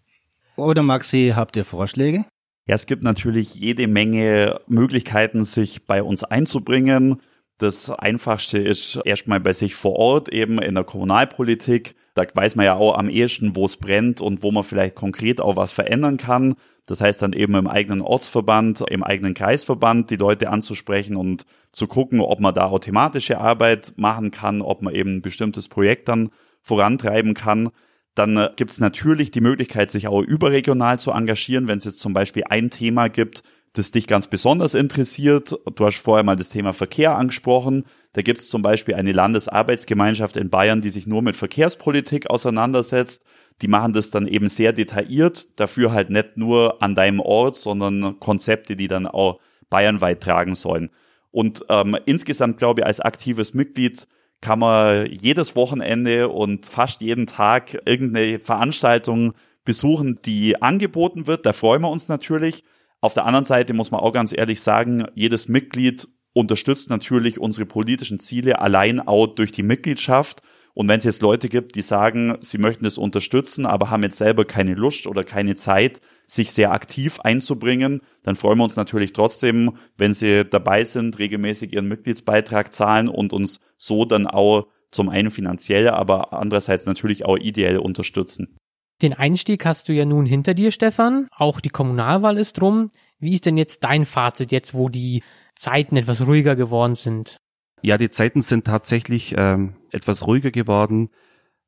Oder 0.56 0.82
Maxi, 0.82 1.32
habt 1.34 1.56
ihr 1.56 1.64
Vorschläge? 1.64 2.24
Ja, 2.66 2.74
es 2.74 2.86
gibt 2.86 3.02
natürlich 3.02 3.54
jede 3.54 3.86
Menge 3.86 4.60
Möglichkeiten, 4.66 5.42
sich 5.44 5.86
bei 5.86 6.02
uns 6.02 6.22
einzubringen. 6.22 7.20
Das 7.58 7.90
Einfachste 7.90 8.58
ist 8.58 9.00
erstmal 9.04 9.40
bei 9.40 9.52
sich 9.52 9.74
vor 9.74 9.96
Ort, 9.96 10.28
eben 10.28 10.62
in 10.62 10.76
der 10.76 10.84
Kommunalpolitik. 10.84 11.96
Da 12.14 12.24
weiß 12.32 12.54
man 12.54 12.64
ja 12.64 12.76
auch 12.76 12.96
am 12.96 13.10
ehesten, 13.10 13.56
wo 13.56 13.64
es 13.64 13.76
brennt 13.76 14.20
und 14.20 14.44
wo 14.44 14.52
man 14.52 14.62
vielleicht 14.62 14.94
konkret 14.94 15.40
auch 15.40 15.56
was 15.56 15.72
verändern 15.72 16.18
kann. 16.18 16.54
Das 16.86 17.00
heißt 17.00 17.20
dann 17.20 17.32
eben 17.32 17.56
im 17.56 17.66
eigenen 17.66 18.00
Ortsverband, 18.00 18.84
im 18.88 19.02
eigenen 19.02 19.34
Kreisverband 19.34 20.08
die 20.10 20.16
Leute 20.16 20.50
anzusprechen 20.50 21.16
und 21.16 21.46
zu 21.72 21.88
gucken, 21.88 22.20
ob 22.20 22.38
man 22.38 22.54
da 22.54 22.66
auch 22.66 22.78
thematische 22.78 23.38
Arbeit 23.38 23.92
machen 23.96 24.30
kann, 24.30 24.62
ob 24.62 24.80
man 24.80 24.94
eben 24.94 25.16
ein 25.16 25.22
bestimmtes 25.22 25.68
Projekt 25.68 26.08
dann 26.08 26.30
vorantreiben 26.62 27.34
kann. 27.34 27.70
Dann 28.14 28.36
äh, 28.36 28.50
gibt 28.56 28.70
es 28.70 28.80
natürlich 28.80 29.32
die 29.32 29.40
Möglichkeit, 29.40 29.90
sich 29.90 30.06
auch 30.06 30.22
überregional 30.22 30.98
zu 30.98 31.10
engagieren, 31.10 31.66
wenn 31.66 31.78
es 31.78 31.84
jetzt 31.84 32.00
zum 32.00 32.12
Beispiel 32.12 32.44
ein 32.48 32.70
Thema 32.70 33.08
gibt, 33.08 33.42
das 33.78 33.92
dich 33.92 34.06
ganz 34.06 34.26
besonders 34.26 34.74
interessiert. 34.74 35.56
Du 35.74 35.86
hast 35.86 35.98
vorher 35.98 36.24
mal 36.24 36.36
das 36.36 36.48
Thema 36.48 36.72
Verkehr 36.72 37.16
angesprochen. 37.16 37.84
Da 38.12 38.22
gibt 38.22 38.40
es 38.40 38.50
zum 38.50 38.60
Beispiel 38.60 38.96
eine 38.96 39.12
Landesarbeitsgemeinschaft 39.12 40.36
in 40.36 40.50
Bayern, 40.50 40.80
die 40.80 40.90
sich 40.90 41.06
nur 41.06 41.22
mit 41.22 41.36
Verkehrspolitik 41.36 42.28
auseinandersetzt. 42.28 43.24
Die 43.62 43.68
machen 43.68 43.92
das 43.92 44.10
dann 44.10 44.26
eben 44.26 44.48
sehr 44.48 44.72
detailliert, 44.72 45.58
dafür 45.60 45.92
halt 45.92 46.10
nicht 46.10 46.36
nur 46.36 46.82
an 46.82 46.94
deinem 46.94 47.20
Ort, 47.20 47.56
sondern 47.56 48.18
Konzepte, 48.20 48.76
die 48.76 48.88
dann 48.88 49.06
auch 49.06 49.40
bayernweit 49.70 50.22
tragen 50.22 50.54
sollen. 50.54 50.90
Und 51.30 51.64
ähm, 51.68 51.96
insgesamt 52.04 52.58
glaube 52.58 52.80
ich, 52.80 52.86
als 52.86 53.00
aktives 53.00 53.54
Mitglied 53.54 54.06
kann 54.40 54.58
man 54.58 55.06
jedes 55.06 55.56
Wochenende 55.56 56.28
und 56.28 56.66
fast 56.66 57.00
jeden 57.00 57.26
Tag 57.26 57.80
irgendeine 57.86 58.38
Veranstaltung 58.38 59.34
besuchen, 59.64 60.20
die 60.24 60.60
angeboten 60.62 61.26
wird. 61.26 61.44
Da 61.46 61.52
freuen 61.52 61.82
wir 61.82 61.90
uns 61.90 62.08
natürlich. 62.08 62.64
Auf 63.00 63.14
der 63.14 63.26
anderen 63.26 63.44
Seite 63.44 63.74
muss 63.74 63.90
man 63.90 64.00
auch 64.00 64.12
ganz 64.12 64.36
ehrlich 64.36 64.60
sagen, 64.60 65.06
jedes 65.14 65.48
Mitglied 65.48 66.08
unterstützt 66.32 66.90
natürlich 66.90 67.38
unsere 67.38 67.66
politischen 67.66 68.18
Ziele 68.18 68.60
allein 68.60 69.00
auch 69.00 69.26
durch 69.26 69.52
die 69.52 69.62
Mitgliedschaft. 69.62 70.42
Und 70.74 70.88
wenn 70.88 70.98
es 70.98 71.04
jetzt 71.04 71.22
Leute 71.22 71.48
gibt, 71.48 71.74
die 71.74 71.82
sagen, 71.82 72.36
sie 72.40 72.58
möchten 72.58 72.86
es 72.86 72.98
unterstützen, 72.98 73.66
aber 73.66 73.90
haben 73.90 74.04
jetzt 74.04 74.18
selber 74.18 74.44
keine 74.44 74.74
Lust 74.74 75.08
oder 75.08 75.24
keine 75.24 75.56
Zeit, 75.56 76.00
sich 76.26 76.52
sehr 76.52 76.70
aktiv 76.72 77.18
einzubringen, 77.20 78.00
dann 78.22 78.36
freuen 78.36 78.58
wir 78.58 78.64
uns 78.64 78.76
natürlich 78.76 79.12
trotzdem, 79.12 79.72
wenn 79.96 80.14
sie 80.14 80.44
dabei 80.44 80.84
sind, 80.84 81.18
regelmäßig 81.18 81.72
ihren 81.72 81.88
Mitgliedsbeitrag 81.88 82.72
zahlen 82.72 83.08
und 83.08 83.32
uns 83.32 83.60
so 83.76 84.04
dann 84.04 84.28
auch 84.28 84.68
zum 84.90 85.08
einen 85.08 85.30
finanziell, 85.30 85.88
aber 85.88 86.32
andererseits 86.32 86.86
natürlich 86.86 87.24
auch 87.24 87.36
ideell 87.36 87.78
unterstützen. 87.78 88.56
Den 89.00 89.12
Einstieg 89.12 89.64
hast 89.64 89.88
du 89.88 89.92
ja 89.92 90.04
nun 90.04 90.26
hinter 90.26 90.54
dir, 90.54 90.72
Stefan. 90.72 91.28
Auch 91.30 91.60
die 91.60 91.68
Kommunalwahl 91.68 92.36
ist 92.36 92.54
drum. 92.54 92.90
Wie 93.20 93.34
ist 93.34 93.46
denn 93.46 93.56
jetzt 93.56 93.84
dein 93.84 94.04
Fazit 94.04 94.50
jetzt, 94.50 94.74
wo 94.74 94.88
die 94.88 95.22
Zeiten 95.54 95.96
etwas 95.96 96.26
ruhiger 96.26 96.56
geworden 96.56 96.96
sind? 96.96 97.36
Ja, 97.82 97.96
die 97.96 98.10
Zeiten 98.10 98.42
sind 98.42 98.66
tatsächlich 98.66 99.34
ähm, 99.36 99.76
etwas 99.92 100.26
ruhiger 100.26 100.50
geworden. 100.50 101.10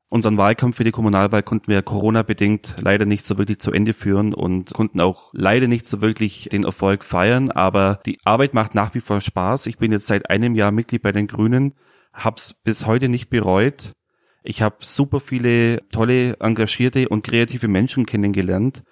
Unseren 0.09 0.37
Wahlkampf 0.37 0.75
für 0.75 0.83
die 0.83 0.91
Kommunalwahl 0.91 1.41
konnten 1.41 1.71
wir 1.71 1.81
Corona-bedingt 1.81 2.75
leider 2.81 3.05
nicht 3.05 3.25
so 3.25 3.37
wirklich 3.37 3.59
zu 3.59 3.71
Ende 3.71 3.93
führen 3.93 4.33
und 4.33 4.73
konnten 4.73 4.99
auch 4.99 5.29
leider 5.31 5.67
nicht 5.67 5.87
so 5.87 6.01
wirklich 6.01 6.49
den 6.51 6.65
Erfolg 6.65 7.05
feiern. 7.05 7.49
Aber 7.49 8.01
die 8.05 8.19
Arbeit 8.25 8.53
macht 8.53 8.75
nach 8.75 8.93
wie 8.93 8.99
vor 8.99 9.21
Spaß. 9.21 9.67
Ich 9.67 9.77
bin 9.77 9.93
jetzt 9.93 10.07
seit 10.07 10.29
einem 10.29 10.53
Jahr 10.53 10.73
Mitglied 10.73 11.01
bei 11.01 11.13
den 11.13 11.27
Grünen, 11.27 11.75
hab's 12.11 12.53
bis 12.53 12.85
heute 12.85 13.07
nicht 13.07 13.29
bereut. 13.29 13.93
Ich 14.43 14.61
habe 14.61 14.77
super 14.79 15.19
viele 15.19 15.87
tolle, 15.89 16.39
engagierte 16.39 17.09
und 17.09 17.23
kreative 17.23 17.67
Menschen 17.67 18.05
kennengelernt 18.05 18.83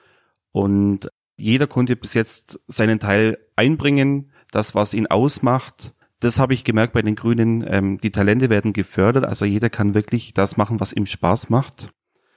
und 0.52 1.08
jeder 1.38 1.68
konnte 1.68 1.96
bis 1.96 2.14
jetzt 2.14 2.60
seinen 2.68 3.00
Teil 3.00 3.38
einbringen, 3.56 4.32
das, 4.52 4.76
was 4.76 4.94
ihn 4.94 5.08
ausmacht. 5.08 5.94
Das 6.20 6.38
habe 6.38 6.54
ich 6.54 6.66
gemerkt 6.66 6.94
bei 6.94 7.02
den 7.02 7.16
Grünen. 7.16 7.64
Ähm, 7.66 7.98
die 8.00 8.12
Talente 8.12 8.50
werden 8.50 8.74
gefördert, 8.74 9.26
also 9.26 9.46
jeder 9.46 9.70
kann 9.70 9.94
wirklich 9.94 10.34
das 10.34 10.58
machen, 10.58 10.80
was 10.80 10.94
ihm 10.94 11.06
Spaß 11.06 11.50
macht. 11.50 11.92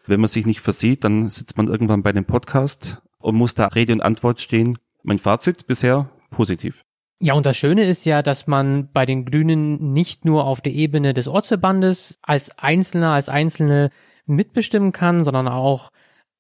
Wenn 0.07 0.21
man 0.21 0.29
sich 0.29 0.47
nicht 0.47 0.61
versieht, 0.61 1.05
dann 1.05 1.31
sitzt 1.31 1.57
man 1.57 1.69
irgendwann 1.69 2.03
bei 2.03 2.13
dem 2.13 2.25
Podcast 2.25 3.03
und 3.19 3.37
muss 3.37 3.55
da 3.55 3.67
Rede 3.67 3.93
und 3.93 4.01
Antwort 4.01 4.41
stehen. 4.41 4.79
Mein 5.03 5.19
Fazit 5.19 5.67
bisher 5.67 6.11
positiv. 6.31 6.85
Ja, 7.25 7.35
und 7.35 7.47
das 7.47 7.57
Schöne 7.57 7.85
ist 7.85 8.05
ja, 8.05 8.21
dass 8.21 8.49
man 8.49 8.89
bei 8.93 9.07
den 9.07 9.25
Grünen 9.25 9.93
nicht 9.93 10.25
nur 10.25 10.45
auf 10.45 10.61
der 10.61 10.73
Ebene 10.73 11.15
des 11.15 11.29
Ortsverbandes 11.29 12.19
als 12.21 12.59
Einzelner, 12.59 13.11
als 13.11 13.29
Einzelne 13.29 13.91
mitbestimmen 14.27 14.91
kann, 14.91 15.23
sondern 15.23 15.47
auch 15.47 15.93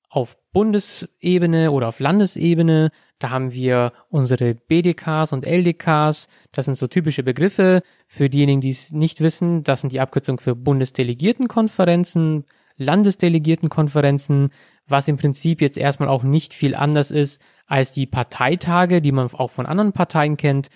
auf 0.09 0.37
Bundesebene 0.53 1.71
oder 1.71 1.87
auf 1.87 2.01
Landesebene. 2.01 2.91
Da 3.21 3.31
haben 3.31 3.53
wir 3.53 3.93
unsere 4.09 4.57
BDKs 4.57 5.33
und 5.33 5.47
LDKs. 5.47 6.27
Das 6.51 6.65
sind 6.65 6.77
so 6.77 6.89
typische 6.89 7.23
Begriffe. 7.23 7.83
Für 8.09 8.29
diejenigen, 8.29 8.61
die 8.61 8.71
es 8.71 8.91
nicht 8.91 9.21
wissen, 9.21 9.63
das 9.63 9.83
sind 9.83 9.93
die 9.93 10.01
Abkürzungen 10.01 10.41
für 10.41 10.57
Bundesdelegiertenkonferenzen, 10.57 12.45
Landesdelegiertenkonferenzen, 12.77 14.51
was 14.89 15.07
im 15.07 15.17
Prinzip 15.17 15.61
jetzt 15.61 15.79
erstmal 15.79 16.09
auch 16.09 16.25
nicht 16.25 16.55
viel 16.55 16.75
anders 16.75 17.13
ist 17.13 17.41
als 17.73 17.91
die 17.91 18.05
Parteitage, 18.05 19.01
die 19.01 19.13
man 19.13 19.33
auch 19.33 19.51
von 19.51 19.65
anderen 19.65 19.95
Parteien 19.95 20.37
kennt. 20.37 20.69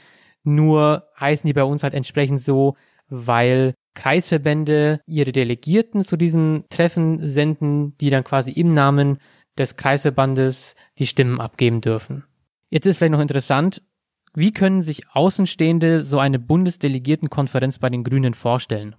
Nur 0.44 1.04
heißen 1.20 1.46
die 1.46 1.52
bei 1.52 1.62
uns 1.62 1.82
halt 1.82 1.92
entsprechend 1.92 2.40
so, 2.40 2.74
weil 3.10 3.74
Kreisverbände 3.94 5.00
ihre 5.06 5.32
Delegierten 5.32 6.02
zu 6.02 6.16
diesen 6.16 6.64
Treffen 6.70 7.26
senden, 7.26 7.98
die 7.98 8.08
dann 8.08 8.24
quasi 8.24 8.50
im 8.52 8.72
Namen 8.72 9.18
des 9.58 9.76
Kreisverbandes 9.76 10.74
die 10.98 11.06
Stimmen 11.06 11.38
abgeben 11.38 11.82
dürfen. 11.82 12.24
Jetzt 12.70 12.86
ist 12.86 12.96
vielleicht 12.96 13.12
noch 13.12 13.20
interessant, 13.20 13.82
wie 14.34 14.52
können 14.52 14.80
sich 14.80 15.10
Außenstehende 15.10 16.02
so 16.02 16.18
eine 16.18 16.38
Bundesdelegiertenkonferenz 16.38 17.78
bei 17.78 17.90
den 17.90 18.04
Grünen 18.04 18.32
vorstellen? 18.32 18.96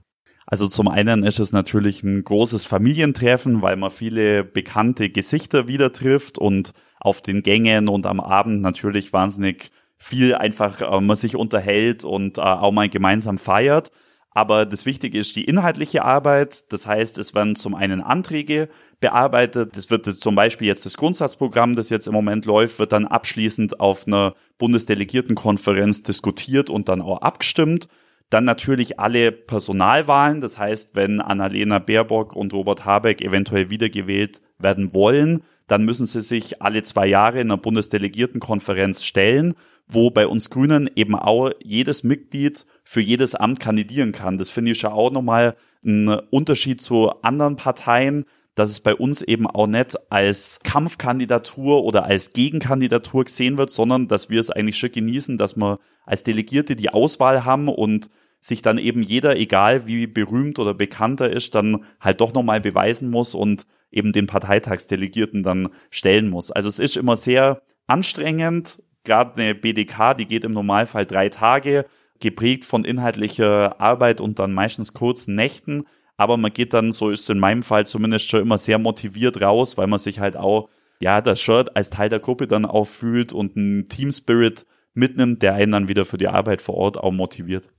Also 0.49 0.67
zum 0.69 0.88
einen 0.88 1.23
ist 1.23 1.39
es 1.39 1.51
natürlich 1.51 2.03
ein 2.03 2.23
großes 2.23 2.65
Familientreffen, 2.65 3.62
weil 3.62 3.75
man 3.75 3.91
viele 3.91 4.45
bekannte 4.45 5.10
Gesichter 5.10 5.67
wieder 5.67 5.91
trifft 5.91 6.38
und 6.38 6.71
auf 6.99 7.21
den 7.21 7.43
Gängen 7.43 7.88
und 7.88 8.05
am 8.05 8.19
Abend 8.19 8.62
natürlich 8.62 9.13
wahnsinnig 9.13 9.71
viel 9.97 10.36
einfach 10.36 10.81
äh, 10.81 11.01
man 11.01 11.15
sich 11.15 11.36
unterhält 11.36 12.03
und 12.03 12.38
äh, 12.38 12.41
auch 12.41 12.71
mal 12.71 12.89
gemeinsam 12.89 13.38
feiert. 13.38 13.91
Aber 14.38 14.67
das 14.67 14.86
Wichtige 14.86 15.17
ist 15.17 15.36
die 15.36 15.45
inhaltliche 15.45 16.05
Arbeit. 16.05 16.71
Das 16.71 16.86
heißt, 16.86 17.17
es 17.17 17.33
werden 17.33 17.55
zum 17.55 17.73
einen 17.73 18.01
Anträge 18.01 18.69
bearbeitet. 18.99 19.75
Das 19.75 19.89
wird 19.89 20.05
zum 20.05 20.36
Beispiel 20.36 20.67
jetzt 20.67 20.86
das 20.86 20.95
Grundsatzprogramm, 20.95 21.75
das 21.75 21.89
jetzt 21.89 22.07
im 22.07 22.13
Moment 22.13 22.45
läuft, 22.45 22.77
wird 22.77 22.91
dann 22.91 23.07
abschließend 23.07 23.79
auf 23.79 24.05
einer 24.05 24.36
Bundesdelegiertenkonferenz 24.60 26.03
diskutiert 26.03 26.69
und 26.69 26.88
dann 26.88 27.01
auch 27.01 27.23
abgestimmt. 27.23 27.88
Dann 28.29 28.45
natürlich 28.45 28.99
alle 28.99 29.31
Personalwahlen. 29.31 30.39
Das 30.39 30.60
heißt, 30.60 30.95
wenn 30.95 31.19
Annalena 31.19 31.79
Baerbock 31.79 32.36
und 32.36 32.53
Robert 32.53 32.86
Habeck 32.86 33.23
eventuell 33.23 33.71
wiedergewählt 33.71 34.41
werden 34.60 34.93
wollen, 34.93 35.41
dann 35.67 35.84
müssen 35.84 36.08
sie 36.08 36.21
sich 36.21 36.62
alle 36.62 36.84
zwei 36.84 37.08
Jahre 37.08 37.41
in 37.41 37.51
einer 37.51 37.58
Bundesdelegiertenkonferenz 37.58 39.03
stellen, 39.03 39.53
wo 39.88 40.10
bei 40.10 40.27
uns 40.27 40.49
Grünen 40.49 40.89
eben 40.95 41.15
auch 41.15 41.51
jedes 41.63 42.03
Mitglied 42.03 42.65
für 42.84 43.01
jedes 43.01 43.36
Amt 43.36 43.60
kandidieren 43.60 44.12
kann. 44.12 44.38
Das 44.38 44.49
finde 44.49 44.71
ich 44.71 44.82
ja 44.82 44.91
auch 44.91 45.12
nochmal 45.12 45.56
ein 45.86 46.10
Unterschied 46.10 46.82
zu 46.82 47.12
anderen 47.21 47.56
Parteien, 47.56 48.25
dass 48.56 48.69
es 48.69 48.80
bei 48.80 48.95
uns 48.95 49.21
eben 49.21 49.45
auch 49.45 49.67
nicht 49.67 49.95
als 50.12 50.60
Kampfkandidatur 50.63 51.84
oder 51.84 52.06
als 52.06 52.34
Gegenkandidatur 52.34 53.25
gesehen 53.25 53.58
wird, 53.58 53.69
sondern 53.69 54.08
dass 54.08 54.30
wir 54.30 54.39
es 54.39 54.49
eigentlich 54.49 54.77
schon 54.77 54.91
genießen, 54.91 55.38
dass 55.38 55.56
wir 55.58 55.80
als 56.06 56.23
Delegierte 56.23 56.75
die 56.75 56.89
Auswahl 56.89 57.45
haben 57.45 57.67
und 57.67 58.10
sich 58.39 58.62
dann 58.62 58.77
eben 58.77 59.03
jeder, 59.03 59.38
egal 59.38 59.86
wie 59.86 60.08
berühmt 60.08 60.58
oder 60.58 60.73
bekannter 60.73 61.30
ist, 61.30 61.53
dann 61.53 61.84
halt 61.99 62.19
doch 62.19 62.34
nochmal 62.34 62.60
beweisen 62.60 63.10
muss 63.10 63.36
und 63.36 63.67
eben 63.91 64.12
den 64.12 64.28
Parteitagsdelegierten 64.28 65.43
dann 65.43 65.69
stellen 65.89 66.30
muss. 66.30 66.52
Also 66.52 66.69
es 66.69 66.80
ist 66.80 66.97
immer 66.97 67.15
sehr 67.15 67.62
anstrengend, 67.88 68.84
gerade 69.04 69.41
eine 69.41 69.56
BDK, 69.56 70.13
die 70.13 70.28
geht 70.28 70.43
im 70.43 70.52
Normalfall 70.52 71.06
drei 71.06 71.30
Tage, 71.30 71.86
geprägt 72.19 72.65
von 72.65 72.84
inhaltlicher 72.84 73.80
Arbeit 73.80 74.21
und 74.21 74.39
dann 74.39 74.54
meistens 74.54 74.93
kurzen 74.93 75.36
Nächten 75.36 75.86
aber 76.17 76.38
man 76.38 76.52
geht 76.52 76.73
dann, 76.73 76.91
so 76.91 77.12
ist 77.12 77.21
es 77.21 77.30
in 77.30 77.39
meinem 77.39 77.63
Fall 77.63 77.86
zumindest 77.86 78.28
schon 78.28 78.41
immer 78.41 78.58
sehr 78.58 78.80
motiviert 78.80 79.39
raus, 79.39 79.78
weil 79.78 79.88
man 79.88 80.00
sich 80.00 80.19
halt 80.19 80.36
auch, 80.36 80.69
ja, 81.00 81.21
das 81.21 81.39
Shirt 81.39 81.76
als 81.76 81.91
Teil 81.91 82.10
der 82.10 82.19
Gruppe 82.19 82.47
dann 82.47 82.65
auch 82.65 82.86
fühlt 82.86 83.34
und 83.34 83.56
einen 83.56 83.86
Team 83.86 84.12
Spirit 84.12 84.65
mitnimmt, 84.95 85.43
der 85.43 85.54
einen 85.54 85.71
dann 85.71 85.88
wieder 85.88 86.06
für 86.06 86.17
die 86.17 86.28
Arbeit 86.28 86.62
vor 86.62 86.76
Ort 86.76 86.97
auch 86.97 87.12
motiviert. 87.12 87.69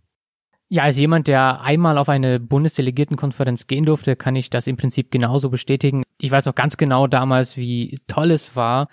Ja, 0.71 0.83
als 0.83 0.99
jemand, 0.99 1.29
der 1.29 1.63
einmal 1.63 1.97
auf 1.97 2.11
eine 2.11 2.39
Bundesdelegiertenkonferenz 2.39 3.69
gehen 3.69 3.87
durfte, 3.87 4.17
kann 4.17 4.37
ich 4.37 4.51
das 4.51 4.67
im 4.67 4.77
Prinzip 4.77 5.11
genauso 5.11 5.49
bestätigen. 5.49 6.03
Ich 6.21 6.31
weiß 6.31 6.45
noch 6.45 6.55
ganz 6.55 6.77
genau 6.77 7.07
damals, 7.07 7.57
wie 7.57 8.01
toll 8.07 8.31
es 8.31 8.55
war, 8.55 8.89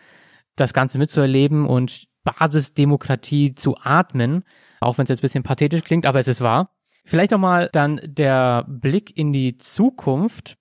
das 0.56 0.74
Ganze 0.74 0.98
mitzuerleben 0.98 1.66
und 1.68 2.08
Basisdemokratie 2.24 3.56
zu 3.56 3.76
atmen, 3.78 4.44
auch 4.80 4.98
wenn 4.98 5.04
es 5.04 5.10
jetzt 5.10 5.20
ein 5.20 5.22
bisschen 5.22 5.44
pathetisch 5.44 5.84
klingt, 5.84 6.06
aber 6.06 6.20
es 6.20 6.30
ist 6.30 6.40
wahr. 6.40 6.72
Vielleicht 7.04 7.32
nochmal 7.32 7.70
dann 7.74 8.00
der 8.04 8.66
Blick 8.68 9.16
in 9.16 9.34
die 9.34 9.58
Zukunft. 9.58 10.58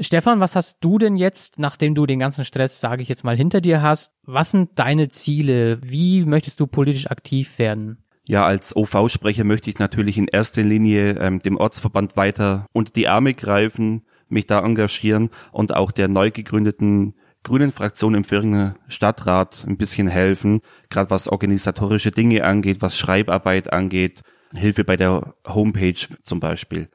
Stefan, 0.00 0.40
was 0.40 0.56
hast 0.56 0.78
du 0.80 0.98
denn 0.98 1.16
jetzt, 1.16 1.58
nachdem 1.58 1.94
du 1.94 2.06
den 2.06 2.20
ganzen 2.20 2.44
Stress, 2.44 2.80
sage 2.80 3.02
ich 3.02 3.08
jetzt 3.08 3.22
mal, 3.22 3.36
hinter 3.36 3.60
dir 3.60 3.82
hast, 3.82 4.12
was 4.22 4.52
sind 4.52 4.78
deine 4.78 5.08
Ziele? 5.08 5.78
Wie 5.82 6.24
möchtest 6.24 6.58
du 6.58 6.66
politisch 6.66 7.10
aktiv 7.10 7.58
werden? 7.58 8.02
Ja, 8.28 8.44
als 8.44 8.76
OV-Sprecher 8.76 9.44
möchte 9.44 9.70
ich 9.70 9.78
natürlich 9.78 10.18
in 10.18 10.28
erster 10.28 10.62
Linie 10.62 11.18
ähm, 11.18 11.40
dem 11.40 11.56
Ortsverband 11.56 12.18
weiter 12.18 12.66
unter 12.74 12.92
die 12.92 13.08
Arme 13.08 13.32
greifen, 13.32 14.02
mich 14.28 14.46
da 14.46 14.62
engagieren 14.62 15.30
und 15.50 15.74
auch 15.74 15.90
der 15.90 16.08
neu 16.08 16.30
gegründeten 16.30 17.14
grünen 17.42 17.72
Fraktion 17.72 18.14
im 18.14 18.24
Föhringer 18.24 18.74
Stadtrat 18.86 19.64
ein 19.66 19.78
bisschen 19.78 20.08
helfen, 20.08 20.60
gerade 20.90 21.08
was 21.08 21.28
organisatorische 21.28 22.10
Dinge 22.10 22.44
angeht, 22.44 22.82
was 22.82 22.98
Schreibarbeit 22.98 23.72
angeht, 23.72 24.20
Hilfe 24.54 24.84
bei 24.84 24.98
der 24.98 25.34
Homepage 25.46 26.06
zum 26.22 26.38
Beispiel. 26.38 26.90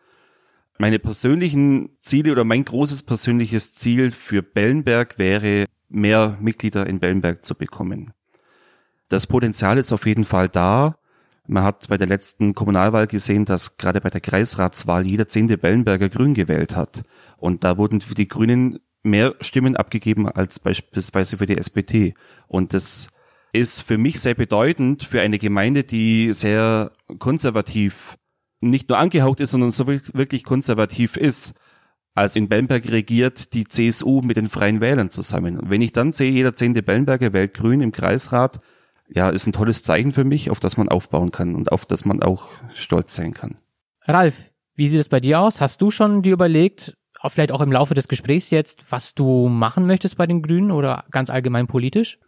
Meine 0.77 0.99
persönlichen 0.99 1.97
Ziele 1.99 2.31
oder 2.31 2.43
mein 2.43 2.63
großes 2.63 3.03
persönliches 3.03 3.73
Ziel 3.73 4.11
für 4.11 4.43
Bellenberg 4.43 5.17
wäre, 5.17 5.65
mehr 5.89 6.37
Mitglieder 6.39 6.85
in 6.85 6.99
Bellenberg 6.99 7.43
zu 7.43 7.55
bekommen. 7.55 8.13
Das 9.09 9.25
Potenzial 9.25 9.79
ist 9.79 9.91
auf 9.91 10.05
jeden 10.05 10.25
Fall 10.25 10.47
da. 10.47 10.95
Man 11.47 11.63
hat 11.63 11.89
bei 11.89 11.97
der 11.97 12.07
letzten 12.07 12.55
Kommunalwahl 12.55 13.07
gesehen, 13.07 13.45
dass 13.45 13.77
gerade 13.77 13.99
bei 13.99 14.09
der 14.09 14.21
Kreisratswahl 14.21 15.05
jeder 15.05 15.27
zehnte 15.27 15.57
Bellenberger 15.57 16.09
Grün 16.09 16.33
gewählt 16.33 16.75
hat. 16.75 17.03
Und 17.37 17.63
da 17.63 17.77
wurden 17.77 17.99
für 17.99 18.15
die 18.15 18.29
Grünen 18.29 18.79
mehr 19.03 19.35
Stimmen 19.41 19.75
abgegeben 19.75 20.29
als 20.29 20.59
beispielsweise 20.59 21.37
für 21.37 21.45
die 21.45 21.57
SPD. 21.57 22.13
Und 22.47 22.73
das 22.73 23.09
ist 23.51 23.81
für 23.81 23.97
mich 23.97 24.21
sehr 24.21 24.35
bedeutend 24.35 25.03
für 25.03 25.21
eine 25.21 25.37
Gemeinde, 25.37 25.83
die 25.83 26.31
sehr 26.31 26.91
konservativ 27.19 28.17
nicht 28.61 28.87
nur 28.87 28.97
angehaucht 28.97 29.41
ist, 29.41 29.51
sondern 29.51 29.71
so 29.71 29.87
wirklich 29.87 30.45
konservativ 30.45 31.17
ist. 31.17 31.53
Als 32.15 32.35
in 32.35 32.47
Bellenberg 32.47 32.89
regiert 32.89 33.53
die 33.53 33.65
CSU 33.65 34.21
mit 34.21 34.37
den 34.37 34.49
Freien 34.49 34.79
Wählern 34.79 35.09
zusammen. 35.09 35.59
Und 35.59 35.69
wenn 35.69 35.81
ich 35.81 35.91
dann 35.91 36.13
sehe, 36.13 36.31
jeder 36.31 36.55
zehnte 36.55 36.83
Bellenberger 36.83 37.33
wählt 37.33 37.53
Grün 37.53 37.81
im 37.81 37.91
Kreisrat, 37.91 38.61
ja, 39.13 39.29
ist 39.29 39.47
ein 39.47 39.53
tolles 39.53 39.83
Zeichen 39.83 40.11
für 40.11 40.23
mich, 40.23 40.49
auf 40.49 40.59
das 40.59 40.77
man 40.77 40.89
aufbauen 40.89 41.31
kann 41.31 41.55
und 41.55 41.71
auf 41.71 41.85
das 41.85 42.05
man 42.05 42.21
auch 42.23 42.47
stolz 42.73 43.15
sein 43.15 43.33
kann. 43.33 43.57
Ralf, 44.01 44.51
wie 44.75 44.89
sieht 44.89 44.99
es 44.99 45.09
bei 45.09 45.19
dir 45.19 45.39
aus? 45.39 45.61
Hast 45.61 45.81
du 45.81 45.91
schon 45.91 46.23
dir 46.23 46.33
überlegt, 46.33 46.97
vielleicht 47.27 47.51
auch 47.51 47.61
im 47.61 47.71
Laufe 47.71 47.93
des 47.93 48.07
Gesprächs 48.07 48.49
jetzt, 48.49 48.83
was 48.89 49.13
du 49.13 49.47
machen 49.47 49.85
möchtest 49.85 50.17
bei 50.17 50.25
den 50.25 50.41
Grünen 50.41 50.71
oder 50.71 51.05
ganz 51.11 51.29
allgemein 51.29 51.67
politisch? 51.67 52.19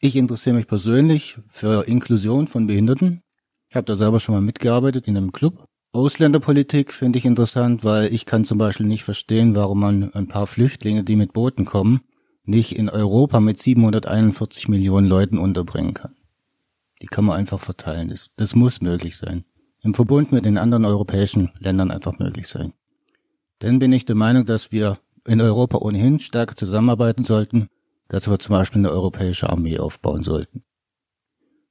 Ich 0.00 0.16
interessiere 0.16 0.56
mich 0.56 0.66
persönlich 0.66 1.38
für 1.46 1.86
Inklusion 1.86 2.48
von 2.48 2.66
Behinderten. 2.66 3.22
Ich 3.68 3.76
habe 3.76 3.86
da 3.86 3.94
selber 3.94 4.18
schon 4.18 4.34
mal 4.34 4.40
mitgearbeitet 4.40 5.06
in 5.06 5.16
einem 5.16 5.32
Club. 5.32 5.64
Ausländerpolitik 5.92 6.92
finde 6.92 7.18
ich 7.18 7.24
interessant, 7.24 7.84
weil 7.84 8.12
ich 8.12 8.26
kann 8.26 8.44
zum 8.44 8.58
Beispiel 8.58 8.86
nicht 8.86 9.04
verstehen, 9.04 9.54
warum 9.54 9.80
man 9.80 10.12
ein 10.12 10.26
paar 10.26 10.46
Flüchtlinge, 10.46 11.04
die 11.04 11.16
mit 11.16 11.32
Booten 11.32 11.64
kommen, 11.64 12.00
nicht 12.44 12.76
in 12.76 12.88
Europa 12.88 13.40
mit 13.40 13.60
741 13.60 14.68
Millionen 14.68 15.06
Leuten 15.06 15.38
unterbringen 15.38 15.94
kann. 15.94 16.16
Die 17.02 17.08
kann 17.08 17.24
man 17.24 17.36
einfach 17.36 17.60
verteilen. 17.60 18.08
Das, 18.08 18.30
das 18.36 18.54
muss 18.54 18.80
möglich 18.80 19.16
sein. 19.16 19.44
Im 19.80 19.94
Verbund 19.94 20.30
mit 20.30 20.44
den 20.44 20.56
anderen 20.56 20.84
europäischen 20.84 21.50
Ländern 21.58 21.90
einfach 21.90 22.18
möglich 22.18 22.46
sein. 22.46 22.72
Dann 23.58 23.80
bin 23.80 23.92
ich 23.92 24.04
der 24.04 24.14
Meinung, 24.14 24.46
dass 24.46 24.70
wir 24.70 24.98
in 25.26 25.40
Europa 25.40 25.78
ohnehin 25.78 26.20
stärker 26.20 26.56
zusammenarbeiten 26.56 27.24
sollten, 27.24 27.68
dass 28.08 28.28
wir 28.28 28.38
zum 28.38 28.54
Beispiel 28.54 28.80
eine 28.80 28.90
europäische 28.90 29.50
Armee 29.50 29.78
aufbauen 29.78 30.22
sollten. 30.22 30.64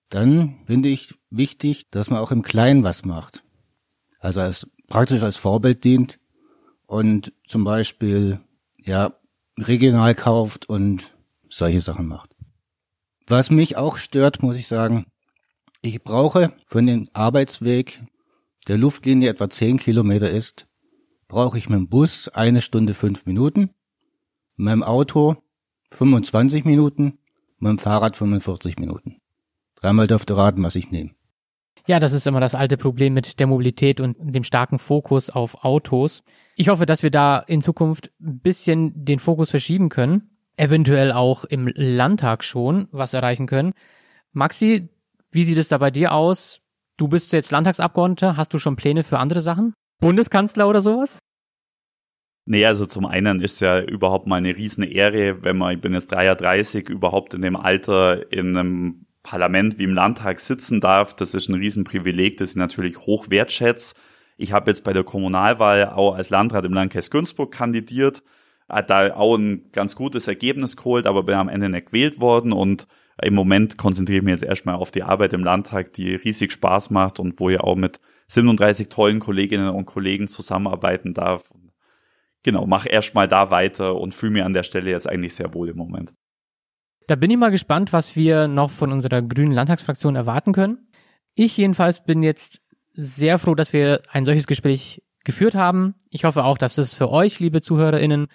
Dann 0.09 0.59
finde 0.65 0.89
ich 0.89 1.15
wichtig, 1.29 1.89
dass 1.89 2.09
man 2.09 2.19
auch 2.19 2.31
im 2.31 2.41
Kleinen 2.41 2.83
was 2.83 3.05
macht. 3.05 3.43
Also 4.19 4.41
als, 4.41 4.69
praktisch 4.87 5.23
als 5.23 5.37
Vorbild 5.37 5.85
dient 5.85 6.19
und 6.85 7.31
zum 7.47 7.63
Beispiel, 7.63 8.41
ja, 8.77 9.15
regional 9.57 10.13
kauft 10.15 10.67
und 10.67 11.15
solche 11.49 11.81
Sachen 11.81 12.07
macht. 12.07 12.35
Was 13.27 13.49
mich 13.49 13.77
auch 13.77 13.97
stört, 13.97 14.43
muss 14.43 14.57
ich 14.57 14.67
sagen, 14.67 15.05
ich 15.81 16.03
brauche 16.03 16.53
von 16.65 16.85
dem 16.85 17.07
Arbeitsweg 17.13 18.03
der 18.67 18.77
Luftlinie 18.77 19.29
etwa 19.29 19.49
10 19.49 19.77
Kilometer 19.77 20.29
ist, 20.29 20.67
brauche 21.27 21.57
ich 21.57 21.69
mit 21.69 21.77
dem 21.77 21.89
Bus 21.89 22.27
eine 22.29 22.61
Stunde 22.61 22.93
fünf 22.93 23.25
Minuten, 23.25 23.71
mit 24.55 24.71
dem 24.71 24.83
Auto 24.83 25.37
25 25.91 26.65
Minuten, 26.65 27.17
mit 27.57 27.69
dem 27.69 27.77
Fahrrad 27.79 28.15
45 28.15 28.77
Minuten. 28.77 29.17
Dreimal 29.75 30.07
dürfte 30.07 30.37
raten, 30.37 30.63
was 30.63 30.75
ich 30.75 30.91
nehme. 30.91 31.11
Ja, 31.87 31.99
das 31.99 32.13
ist 32.13 32.27
immer 32.27 32.39
das 32.39 32.53
alte 32.53 32.77
Problem 32.77 33.15
mit 33.15 33.39
der 33.39 33.47
Mobilität 33.47 33.99
und 33.99 34.15
dem 34.19 34.43
starken 34.43 34.77
Fokus 34.77 35.31
auf 35.31 35.63
Autos. 35.63 36.23
Ich 36.55 36.69
hoffe, 36.69 36.85
dass 36.85 37.01
wir 37.01 37.09
da 37.09 37.39
in 37.39 37.63
Zukunft 37.63 38.11
ein 38.21 38.39
bisschen 38.39 39.03
den 39.03 39.17
Fokus 39.17 39.49
verschieben 39.49 39.89
können, 39.89 40.29
eventuell 40.57 41.11
auch 41.11 41.43
im 41.43 41.67
Landtag 41.73 42.43
schon 42.43 42.87
was 42.91 43.15
erreichen 43.15 43.47
können. 43.47 43.73
Maxi, 44.31 44.89
wie 45.31 45.45
sieht 45.45 45.57
es 45.57 45.69
da 45.69 45.77
bei 45.77 45.91
dir 45.91 46.13
aus? 46.13 46.59
Du 46.97 47.07
bist 47.07 47.33
jetzt 47.33 47.51
Landtagsabgeordneter, 47.51 48.37
hast 48.37 48.53
du 48.53 48.59
schon 48.59 48.75
Pläne 48.75 49.03
für 49.03 49.17
andere 49.17 49.41
Sachen? 49.41 49.73
Bundeskanzler 49.99 50.67
oder 50.67 50.81
sowas? 50.81 51.19
Nee, 52.45 52.65
also 52.65 52.85
zum 52.85 53.05
einen 53.05 53.39
ist 53.39 53.59
ja 53.59 53.79
überhaupt 53.79 54.27
mal 54.27 54.37
eine 54.37 54.55
riesen 54.55 54.83
Ehre, 54.83 55.43
wenn 55.43 55.57
man, 55.57 55.75
ich 55.75 55.81
bin 55.81 55.93
jetzt 55.93 56.11
33, 56.11 56.89
überhaupt 56.89 57.33
in 57.33 57.41
dem 57.41 57.55
Alter 57.55 58.31
in 58.31 58.57
einem 58.57 59.05
Parlament 59.23 59.77
wie 59.77 59.83
im 59.83 59.93
Landtag 59.93 60.39
sitzen 60.39 60.81
darf. 60.81 61.15
Das 61.15 61.33
ist 61.33 61.49
ein 61.49 61.55
Riesenprivileg, 61.55 62.37
das 62.37 62.51
ich 62.51 62.55
natürlich 62.55 62.97
hoch 62.99 63.29
wertschätze. 63.29 63.95
Ich 64.37 64.51
habe 64.51 64.71
jetzt 64.71 64.83
bei 64.83 64.91
der 64.91 65.03
Kommunalwahl 65.03 65.89
auch 65.89 66.15
als 66.15 66.31
Landrat 66.31 66.65
im 66.65 66.73
Landkreis 66.73 67.11
Günzburg 67.11 67.51
kandidiert, 67.51 68.23
hat 68.67 68.89
da 68.89 69.13
auch 69.13 69.37
ein 69.37 69.71
ganz 69.71 69.95
gutes 69.95 70.27
Ergebnis 70.27 70.75
geholt, 70.75 71.05
aber 71.05 71.23
bin 71.23 71.35
am 71.35 71.49
Ende 71.49 71.69
nicht 71.69 71.87
gewählt 71.87 72.19
worden 72.19 72.51
und 72.51 72.87
im 73.21 73.33
Moment 73.33 73.77
konzentriere 73.77 74.19
ich 74.19 74.23
mich 74.23 74.31
jetzt 74.33 74.43
erstmal 74.43 74.75
auf 74.75 74.91
die 74.91 75.03
Arbeit 75.03 75.33
im 75.33 75.43
Landtag, 75.43 75.93
die 75.93 76.15
riesig 76.15 76.51
Spaß 76.51 76.89
macht 76.89 77.19
und 77.19 77.39
wo 77.39 77.49
ich 77.49 77.59
auch 77.59 77.75
mit 77.75 77.99
37 78.27 78.89
tollen 78.89 79.19
Kolleginnen 79.19 79.69
und 79.69 79.85
Kollegen 79.85 80.27
zusammenarbeiten 80.27 81.13
darf. 81.13 81.43
Genau, 82.43 82.65
mach 82.65 82.85
erstmal 82.89 83.27
da 83.27 83.51
weiter 83.51 83.95
und 83.95 84.15
fühle 84.15 84.33
mir 84.33 84.45
an 84.45 84.53
der 84.53 84.63
Stelle 84.63 84.89
jetzt 84.89 85.07
eigentlich 85.07 85.35
sehr 85.35 85.53
wohl 85.53 85.69
im 85.69 85.77
Moment. 85.77 86.13
Da 87.07 87.15
bin 87.15 87.29
ich 87.29 87.37
mal 87.37 87.51
gespannt, 87.51 87.93
was 87.93 88.15
wir 88.15 88.47
noch 88.47 88.71
von 88.71 88.91
unserer 88.91 89.21
grünen 89.21 89.51
Landtagsfraktion 89.51 90.15
erwarten 90.15 90.53
können. 90.53 90.87
Ich 91.35 91.57
jedenfalls 91.57 92.03
bin 92.03 92.23
jetzt 92.23 92.61
sehr 92.93 93.39
froh, 93.39 93.55
dass 93.55 93.73
wir 93.73 94.01
ein 94.11 94.25
solches 94.25 94.47
Gespräch 94.47 95.01
geführt 95.23 95.55
haben. 95.55 95.95
Ich 96.09 96.23
hoffe 96.23 96.43
auch, 96.43 96.57
dass 96.57 96.77
es 96.77 96.93
für 96.93 97.09
euch, 97.09 97.39
liebe 97.39 97.61
ZuhörerInnen, 97.61 98.27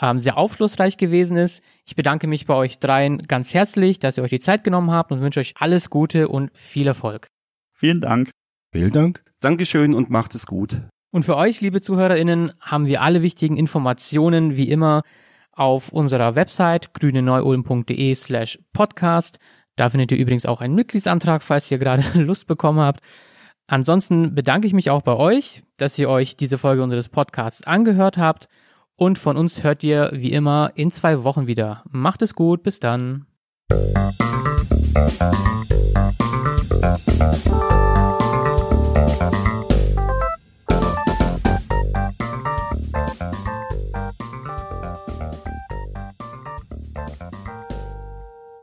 ähm, 0.00 0.20
sehr 0.20 0.36
aufschlussreich 0.36 0.96
gewesen 0.96 1.36
ist. 1.36 1.62
Ich 1.84 1.96
bedanke 1.96 2.26
mich 2.26 2.46
bei 2.46 2.54
euch 2.54 2.78
dreien 2.78 3.18
ganz 3.18 3.54
herzlich, 3.54 3.98
dass 3.98 4.18
ihr 4.18 4.24
euch 4.24 4.30
die 4.30 4.40
Zeit 4.40 4.64
genommen 4.64 4.90
habt 4.90 5.12
und 5.12 5.20
wünsche 5.20 5.40
euch 5.40 5.54
alles 5.58 5.90
Gute 5.90 6.28
und 6.28 6.50
viel 6.56 6.86
Erfolg. 6.86 7.28
Vielen 7.72 8.00
Dank. 8.00 8.30
Vielen 8.72 8.92
Dank. 8.92 9.22
Dankeschön 9.40 9.94
und 9.94 10.10
macht 10.10 10.34
es 10.34 10.46
gut. 10.46 10.80
Und 11.10 11.24
für 11.24 11.36
euch, 11.36 11.60
liebe 11.60 11.80
ZuhörerInnen, 11.80 12.52
haben 12.60 12.86
wir 12.86 13.02
alle 13.02 13.22
wichtigen 13.22 13.56
Informationen 13.56 14.56
wie 14.56 14.68
immer 14.68 15.02
auf 15.52 15.90
unserer 15.90 16.34
Website 16.34 16.92
grüneneuulm.de 16.94 18.14
slash 18.14 18.58
podcast. 18.72 19.38
Da 19.76 19.90
findet 19.90 20.12
ihr 20.12 20.18
übrigens 20.18 20.46
auch 20.46 20.60
einen 20.60 20.74
Mitgliedsantrag, 20.74 21.42
falls 21.42 21.70
ihr 21.70 21.78
gerade 21.78 22.02
Lust 22.14 22.46
bekommen 22.46 22.80
habt. 22.80 23.00
Ansonsten 23.66 24.34
bedanke 24.34 24.66
ich 24.66 24.72
mich 24.72 24.90
auch 24.90 25.02
bei 25.02 25.14
euch, 25.14 25.62
dass 25.76 25.98
ihr 25.98 26.08
euch 26.08 26.36
diese 26.36 26.58
Folge 26.58 26.82
unseres 26.82 27.08
Podcasts 27.08 27.64
angehört 27.64 28.18
habt. 28.18 28.48
Und 28.96 29.18
von 29.18 29.36
uns 29.36 29.64
hört 29.64 29.82
ihr 29.82 30.10
wie 30.12 30.32
immer 30.32 30.70
in 30.74 30.90
zwei 30.90 31.24
Wochen 31.24 31.46
wieder. 31.46 31.82
Macht 31.90 32.22
es 32.22 32.34
gut, 32.34 32.62
bis 32.62 32.78
dann. 32.78 33.26